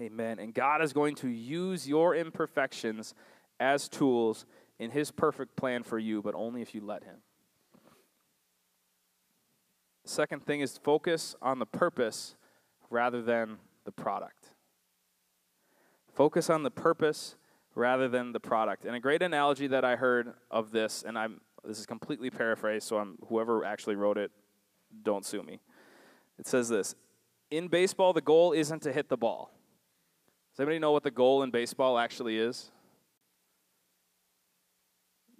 Amen. 0.01 0.39
And 0.39 0.53
God 0.53 0.81
is 0.81 0.91
going 0.91 1.15
to 1.15 1.29
use 1.29 1.87
your 1.87 2.13
imperfections 2.17 3.13
as 3.61 3.87
tools 3.87 4.45
in 4.77 4.91
His 4.91 5.09
perfect 5.09 5.55
plan 5.55 5.83
for 5.83 5.97
you, 5.97 6.21
but 6.21 6.35
only 6.35 6.61
if 6.61 6.75
you 6.75 6.81
let 6.81 7.05
Him. 7.05 7.19
Second 10.05 10.43
thing 10.45 10.61
is 10.61 10.77
focus 10.77 11.35
on 11.41 11.59
the 11.59 11.65
purpose 11.65 12.35
rather 12.89 13.21
than 13.21 13.57
the 13.85 13.91
product. 13.91 14.51
Focus 16.13 16.49
on 16.49 16.63
the 16.63 16.71
purpose 16.71 17.35
rather 17.75 18.07
than 18.07 18.31
the 18.31 18.39
product. 18.39 18.85
And 18.85 18.95
a 18.95 18.99
great 18.99 19.21
analogy 19.21 19.67
that 19.67 19.85
I 19.85 19.95
heard 19.95 20.33
of 20.49 20.71
this, 20.71 21.03
and 21.05 21.17
I'm 21.17 21.41
this 21.63 21.79
is 21.79 21.85
completely 21.85 22.31
paraphrased, 22.31 22.87
so 22.87 22.97
I'm 22.97 23.17
whoever 23.27 23.63
actually 23.63 23.95
wrote 23.95 24.17
it, 24.17 24.31
don't 25.03 25.25
sue 25.25 25.43
me. 25.43 25.59
It 26.39 26.47
says 26.47 26.69
this: 26.69 26.95
In 27.51 27.67
baseball, 27.67 28.13
the 28.13 28.21
goal 28.21 28.51
isn't 28.51 28.81
to 28.81 28.91
hit 28.91 29.09
the 29.09 29.17
ball. 29.17 29.51
Does 30.51 30.59
anybody 30.59 30.79
know 30.79 30.91
what 30.91 31.03
the 31.03 31.11
goal 31.11 31.43
in 31.43 31.51
baseball 31.51 31.97
actually 31.97 32.37
is? 32.37 32.71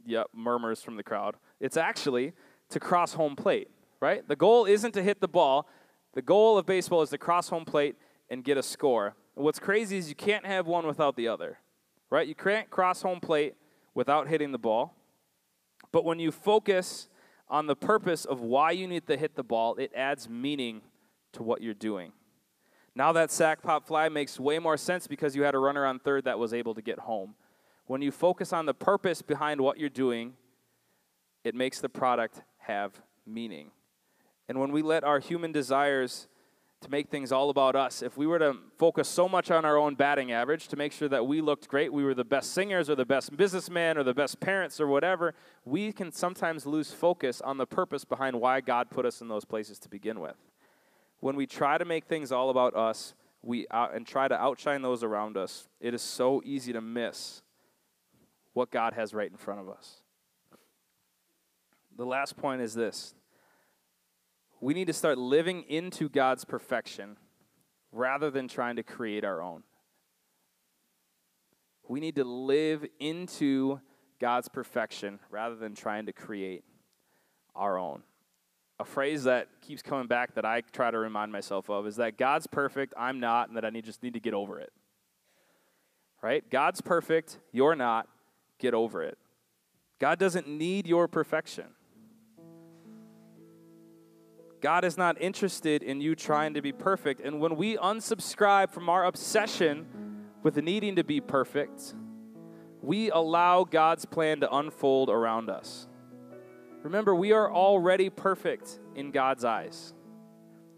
Yep, 0.06 0.28
murmurs 0.34 0.82
from 0.82 0.96
the 0.96 1.04
crowd. 1.04 1.36
It's 1.60 1.78
actually 1.78 2.34
to 2.70 2.80
cross 2.80 3.14
home 3.14 3.36
plate, 3.36 3.70
right? 4.02 4.28
The 4.28 4.36
goal 4.36 4.66
isn't 4.66 4.92
to 4.94 5.04
hit 5.04 5.22
the 5.22 5.28
ball. 5.28 5.70
The 6.14 6.22
goal 6.22 6.58
of 6.58 6.66
baseball 6.66 7.04
is 7.04 7.12
to 7.12 7.18
cross 7.18 7.48
home 7.48 7.64
plate 7.64 7.96
and 8.30 8.44
get 8.44 8.58
a 8.58 8.64
score. 8.64 9.16
And 9.36 9.46
what's 9.46 9.60
crazy 9.60 9.98
is 9.98 10.10
you 10.10 10.16
can't 10.16 10.46
have 10.46 10.68
one 10.68 10.86
without 10.86 11.16
the 11.16 11.28
other, 11.28 11.60
right? 12.10 12.28
You 12.28 12.36
can't 12.36 12.70
cross 12.70 13.02
home 13.02 13.22
plate 13.22 13.56
without 13.94 14.28
hitting 14.28 14.52
the 14.52 14.58
ball. 14.58 14.96
But 15.92 16.04
when 16.04 16.20
you 16.20 16.32
focus 16.32 17.08
on 17.50 17.68
the 17.68 17.76
purpose 17.76 18.26
of 18.26 18.42
why 18.42 18.72
you 18.72 18.88
need 18.88 19.08
to 19.08 19.18
hit 19.18 19.36
the 19.36 19.44
ball, 19.44 19.76
it 19.76 19.92
adds 19.96 20.28
meaning 20.28 20.82
to 21.34 21.44
what 21.44 21.62
you're 21.62 21.74
doing. 21.74 22.12
Now 22.96 23.14
that 23.14 23.32
sac 23.32 23.62
pop 23.62 23.88
fly 23.88 24.10
makes 24.10 24.40
way 24.40 24.60
more 24.60 24.78
sense 24.78 25.08
because 25.08 25.36
you 25.36 25.44
had 25.44 25.56
a 25.56 25.60
runner 25.60 25.86
on 25.86 26.00
third 26.00 26.26
that 26.26 26.40
was 26.40 26.54
able 26.54 26.74
to 26.76 26.82
get 26.82 27.00
home. 27.00 27.36
When 27.86 28.02
you 28.02 28.12
focus 28.12 28.52
on 28.52 28.66
the 28.66 28.74
purpose 28.74 29.22
behind 29.22 29.62
what 29.62 29.78
you're 29.78 29.90
doing, 29.90 30.34
it 31.44 31.56
makes 31.56 31.80
the 31.80 31.90
product 31.90 32.42
have 32.60 33.02
meaning. 33.26 33.72
And 34.48 34.60
when 34.60 34.72
we 34.72 34.82
let 34.82 35.04
our 35.04 35.20
human 35.20 35.52
desires 35.52 36.28
to 36.82 36.90
make 36.90 37.10
things 37.10 37.32
all 37.32 37.50
about 37.50 37.76
us, 37.76 38.02
if 38.02 38.18
we 38.18 38.26
were 38.26 38.40
to 38.40 38.58
focus 38.78 39.08
so 39.08 39.30
much 39.30 39.52
on 39.52 39.66
our 39.66 39.78
own 39.78 39.96
batting 39.96 40.32
average 40.32 40.68
to 40.70 40.76
make 40.76 40.92
sure 40.92 41.08
that 41.08 41.26
we 41.26 41.40
looked 41.40 41.68
great, 41.68 41.94
we 41.94 42.04
were 42.04 42.16
the 42.16 42.26
best 42.26 42.54
singers 42.54 42.90
or 42.90 42.96
the 42.96 43.06
best 43.06 43.38
businessmen 43.38 43.98
or 43.98 44.04
the 44.04 44.14
best 44.14 44.40
parents 44.40 44.82
or 44.82 44.88
whatever, 44.88 45.36
we 45.64 45.92
can 45.92 46.12
sometimes 46.12 46.66
lose 46.66 46.92
focus 46.92 47.40
on 47.40 47.58
the 47.58 47.68
purpose 47.68 48.04
behind 48.04 48.40
why 48.40 48.62
God 48.62 48.90
put 48.90 49.06
us 49.06 49.22
in 49.22 49.28
those 49.28 49.46
places 49.46 49.78
to 49.80 49.90
begin 49.90 50.20
with. 50.20 50.36
When 51.20 51.36
we 51.36 51.46
try 51.46 51.78
to 51.78 51.86
make 51.86 52.06
things 52.06 52.32
all 52.32 52.50
about 52.50 52.76
us, 52.76 53.14
we 53.44 53.68
and 53.72 54.06
try 54.06 54.28
to 54.28 54.36
outshine 54.36 54.82
those 54.82 55.04
around 55.04 55.38
us, 55.38 55.68
it 55.80 55.94
is 55.94 56.02
so 56.02 56.42
easy 56.44 56.74
to 56.74 56.82
miss 56.82 57.42
what 58.54 58.72
God 58.72 58.94
has 58.94 59.14
right 59.14 59.30
in 59.30 59.38
front 59.38 59.60
of 59.60 59.70
us. 59.70 60.02
The 61.98 62.06
last 62.06 62.38
point 62.38 62.62
is 62.62 62.74
this 62.74 63.14
we 64.62 64.76
need 64.76 64.86
to 64.86 64.94
start 64.94 65.18
living 65.18 65.64
into 65.64 66.08
God's 66.08 66.46
perfection 66.46 67.18
rather 67.92 68.30
than 68.30 68.48
trying 68.48 68.76
to 68.76 68.84
create 68.84 69.26
our 69.26 69.42
own. 69.42 69.64
We 71.90 72.00
need 72.00 72.16
to 72.16 72.24
live 72.24 72.86
into 73.00 73.82
God's 74.20 74.48
perfection 74.48 75.20
rather 75.32 75.56
than 75.56 75.74
trying 75.74 76.06
to 76.06 76.14
create 76.14 76.64
our 77.56 77.78
own. 77.78 78.04
A 78.80 78.86
phrase 78.86 79.24
that 79.24 79.48
keeps 79.62 79.82
coming 79.82 80.08
back 80.08 80.36
that 80.36 80.46
I 80.46 80.62
try 80.62 80.92
to 80.92 81.00
remind 81.00 81.32
myself 81.32 81.70
of 81.70 81.88
is 81.88 81.96
that 81.98 82.18
God's 82.18 82.48
perfect, 82.48 82.94
I'm 82.96 83.20
not, 83.20 83.48
and 83.48 83.58
that 83.58 83.66
I 83.66 83.72
need, 83.72 83.84
just 83.84 84.04
need 84.04 84.14
to 84.14 84.20
get 84.20 84.34
over 84.34 84.60
it. 84.60 84.72
Right? 86.22 86.48
God's 86.50 86.82
perfect, 86.82 87.40
you're 87.52 87.76
not, 87.76 88.08
get 88.60 88.76
over 88.76 89.02
it. 89.02 89.18
God 90.00 90.20
doesn't 90.20 90.48
need 90.48 90.86
your 90.86 91.08
perfection. 91.08 91.66
God 94.62 94.86
is 94.86 94.98
not 94.98 95.20
interested 95.20 95.82
in 95.82 96.02
you 96.02 96.16
trying 96.16 96.54
to 96.54 96.62
be 96.62 96.72
perfect. 96.72 97.20
And 97.20 97.40
when 97.40 97.56
we 97.56 97.78
unsubscribe 97.78 98.70
from 98.70 98.90
our 98.90 99.06
obsession 99.06 99.88
with 100.44 100.56
needing 100.58 100.96
to 100.98 101.04
be 101.04 101.20
perfect, 101.20 101.96
we 102.82 103.10
allow 103.10 103.64
God's 103.64 104.06
plan 104.06 104.40
to 104.42 104.56
unfold 104.56 105.10
around 105.10 105.50
us. 105.50 105.88
Remember, 106.84 107.14
we 107.14 107.32
are 107.32 107.52
already 107.52 108.10
perfect 108.10 108.80
in 108.96 109.12
God's 109.12 109.46
eyes. 109.46 109.94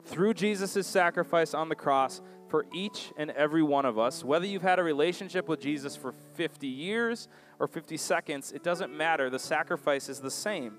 Through 0.06 0.34
Jesus' 0.34 0.86
sacrifice 0.88 1.54
on 1.54 1.70
the 1.70 1.76
cross 1.76 2.22
for 2.50 2.66
each 2.74 3.12
and 3.18 3.32
every 3.32 3.64
one 3.64 3.86
of 3.86 3.98
us, 3.98 4.24
whether 4.24 4.46
you've 4.46 4.62
had 4.62 4.80
a 4.80 4.84
relationship 4.84 5.48
with 5.48 5.60
Jesus 5.60 5.96
for 5.96 6.12
50 6.12 6.68
years 6.68 7.28
or 7.60 7.68
50 7.68 7.98
seconds, 7.98 8.52
it 8.52 8.64
doesn't 8.64 8.96
matter. 8.96 9.30
The 9.30 9.40
sacrifice 9.40 10.10
is 10.10 10.20
the 10.20 10.32
same. 10.32 10.78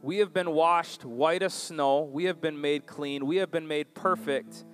We 0.00 0.18
have 0.18 0.32
been 0.32 0.52
washed 0.52 1.04
white 1.04 1.42
as 1.42 1.54
snow. 1.54 2.02
We 2.02 2.24
have 2.24 2.40
been 2.40 2.60
made 2.60 2.86
clean. 2.86 3.26
We 3.26 3.36
have 3.36 3.50
been 3.50 3.66
made 3.66 3.94
perfect 3.94 4.64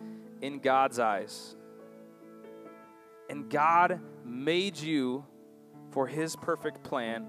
in 0.43 0.59
God's 0.59 0.99
eyes. 0.99 1.57
And 3.31 3.49
God 3.49 4.01
made 4.25 4.77
you 4.77 5.25
for 5.91 6.07
His 6.07 6.37
perfect 6.37 6.83
plan, 6.83 7.27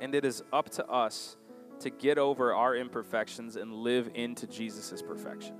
and 0.00 0.14
it 0.14 0.24
is 0.24 0.42
up 0.52 0.70
to 0.70 0.86
us 0.86 1.36
to 1.80 1.90
get 1.90 2.18
over 2.18 2.52
our 2.54 2.74
imperfections 2.74 3.56
and 3.56 3.72
live 3.72 4.10
into 4.14 4.46
Jesus' 4.46 5.02
perfection. 5.02 5.54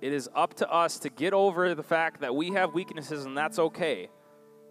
It 0.00 0.12
is 0.12 0.30
up 0.34 0.54
to 0.54 0.70
us 0.70 0.98
to 1.00 1.10
get 1.10 1.32
over 1.32 1.74
the 1.74 1.82
fact 1.82 2.22
that 2.22 2.34
we 2.34 2.50
have 2.50 2.72
weaknesses, 2.72 3.24
and 3.24 3.36
that's 3.36 3.58
okay. 3.58 4.08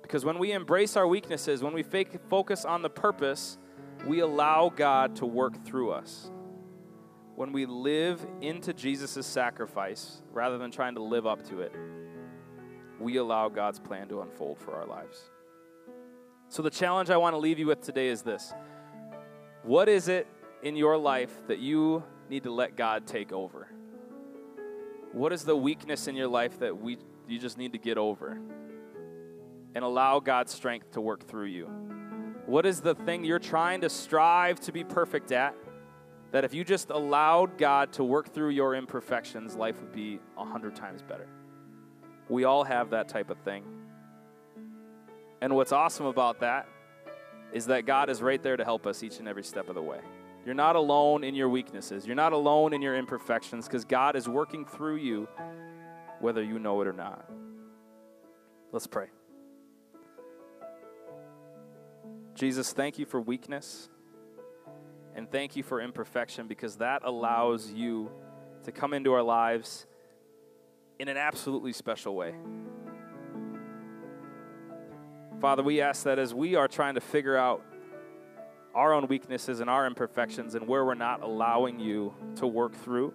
Because 0.02 0.26
when 0.26 0.40
we 0.40 0.52
embrace 0.54 0.98
our 0.98 1.08
weaknesses, 1.08 1.62
when 1.62 1.74
we 1.74 1.84
focus 1.84 2.66
on 2.66 2.82
the 2.82 2.90
purpose, 2.90 3.58
we 4.06 4.20
allow 4.20 4.70
God 4.70 5.16
to 5.18 5.26
work 5.26 5.64
through 5.64 5.92
us. 5.92 6.32
When 7.36 7.52
we 7.52 7.66
live 7.66 8.26
into 8.42 8.74
Jesus' 8.74 9.26
sacrifice 9.26 10.22
rather 10.32 10.58
than 10.58 10.72
trying 10.72 10.96
to 10.96 11.02
live 11.02 11.26
up 11.26 11.48
to 11.50 11.62
it, 11.62 11.74
we 13.00 13.18
allow 13.18 13.50
God's 13.50 13.80
plan 13.80 14.08
to 14.10 14.22
unfold 14.22 14.60
for 14.60 14.76
our 14.76 14.86
lives. 14.86 15.30
So, 16.50 16.62
the 16.62 16.70
challenge 16.70 17.10
I 17.10 17.18
want 17.18 17.34
to 17.34 17.38
leave 17.38 17.60
you 17.60 17.68
with 17.68 17.82
today 17.82 18.10
is 18.10 18.22
this 18.22 18.54
What 19.64 19.88
is 19.88 20.08
it 20.08 20.28
in 20.62 20.76
your 20.76 20.98
life 20.98 21.32
that 21.48 21.60
you 21.60 22.04
need 22.30 22.44
to 22.44 22.52
let 22.52 22.76
God 22.76 23.08
take 23.08 23.32
over? 23.32 23.68
What 25.14 25.34
is 25.34 25.44
the 25.44 25.56
weakness 25.56 26.08
in 26.08 26.16
your 26.16 26.28
life 26.28 26.60
that 26.60 26.78
we, 26.78 26.98
you 27.28 27.40
just 27.40 27.58
need 27.58 27.74
to 27.74 27.78
get 27.78 27.98
over? 27.98 28.40
And 29.74 29.84
allow 29.86 30.20
God's 30.20 30.54
strength 30.54 30.92
to 30.92 31.02
work 31.02 31.26
through 31.28 31.46
you. 31.46 31.91
What 32.46 32.66
is 32.66 32.82
the 32.82 32.96
thing 32.96 33.24
you're 33.24 33.40
trying 33.40 33.82
to 33.82 33.90
strive 33.90 34.60
to 34.62 34.72
be 34.72 34.84
perfect 34.84 35.32
at? 35.32 35.56
That 36.32 36.46
if 36.46 36.54
you 36.54 36.64
just 36.64 36.90
allowed 36.90 37.58
God 37.58 37.94
to 37.94 38.04
work 38.04 38.34
through 38.34 38.50
your 38.50 38.76
imperfections, 38.76 39.56
life 39.56 39.80
would 39.82 39.92
be 39.92 40.20
a 40.38 40.46
hundred 40.46 40.76
times 40.76 41.02
better. 41.02 41.28
We 42.30 42.46
all 42.46 42.64
have 42.64 42.92
that 42.92 43.10
type 43.10 43.30
of 43.30 43.38
thing. 43.40 43.64
And 45.42 45.56
what's 45.56 45.72
awesome 45.72 46.06
about 46.06 46.40
that 46.40 46.68
is 47.52 47.66
that 47.66 47.86
God 47.86 48.10
is 48.10 48.22
right 48.22 48.42
there 48.42 48.56
to 48.56 48.64
help 48.64 48.88
us 48.88 49.04
each 49.04 49.20
and 49.20 49.28
every 49.28 49.44
step 49.44 49.68
of 49.68 49.76
the 49.76 49.82
way. 49.82 50.00
You're 50.46 50.56
not 50.56 50.76
alone 50.76 51.24
in 51.24 51.36
your 51.36 51.50
weaknesses. 51.50 52.08
You're 52.08 52.16
not 52.16 52.34
alone 52.34 52.74
in 52.74 52.82
your 52.82 52.96
imperfections 52.96 53.68
because 53.68 53.86
God 53.86 54.16
is 54.16 54.28
working 54.28 54.66
through 54.66 54.98
you 54.98 55.28
whether 56.20 56.44
you 56.44 56.60
know 56.60 56.82
it 56.82 56.88
or 56.88 56.94
not. 56.94 57.30
Let's 58.72 58.88
pray. 58.88 59.08
Jesus, 62.42 62.74
thank 62.74 62.98
you 62.98 63.06
for 63.06 63.22
weakness 63.22 63.88
and 65.14 65.30
thank 65.30 65.56
you 65.56 65.62
for 65.62 65.80
imperfection 65.80 66.48
because 66.48 66.78
that 66.78 67.04
allows 67.06 67.70
you 67.70 68.10
to 68.64 68.72
come 68.72 68.96
into 68.96 69.14
our 69.14 69.22
lives 69.22 69.86
in 70.98 71.08
an 71.08 71.18
absolutely 71.18 71.72
special 71.72 72.16
way. 72.16 72.34
Father, 75.40 75.62
we 75.62 75.82
ask 75.82 76.02
that 76.06 76.18
as 76.18 76.34
we 76.34 76.56
are 76.56 76.68
trying 76.68 76.96
to 76.96 77.00
figure 77.00 77.38
out 77.38 77.64
our 78.74 78.92
own 78.92 79.06
weaknesses 79.06 79.60
and 79.60 79.70
our 79.70 79.86
imperfections 79.86 80.56
and 80.56 80.68
where 80.68 80.84
we're 80.84 80.96
not 80.96 81.22
allowing 81.22 81.80
you 81.80 82.12
to 82.38 82.48
work 82.48 82.74
through, 82.74 83.14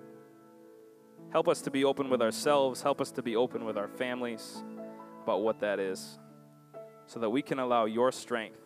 help 1.32 1.48
us 1.48 1.62
to 1.62 1.70
be 1.72 1.84
open 1.84 2.08
with 2.10 2.22
ourselves, 2.22 2.80
help 2.80 3.00
us 3.00 3.10
to 3.10 3.22
be 3.22 3.34
open 3.34 3.64
with 3.64 3.76
our 3.76 3.88
families 3.88 4.62
about 5.24 5.42
what 5.42 5.58
that 5.58 5.80
is, 5.80 6.16
so 7.06 7.18
that 7.18 7.30
we 7.30 7.42
can 7.42 7.58
allow 7.58 7.86
your 7.86 8.12
strength 8.12 8.60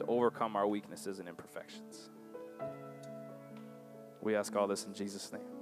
to 0.00 0.06
overcome 0.06 0.56
our 0.56 0.66
weaknesses 0.66 1.18
and 1.18 1.28
imperfections. 1.28 2.08
We 4.22 4.34
ask 4.34 4.56
all 4.56 4.66
this 4.66 4.86
in 4.86 4.94
Jesus' 4.94 5.30
name. 5.30 5.59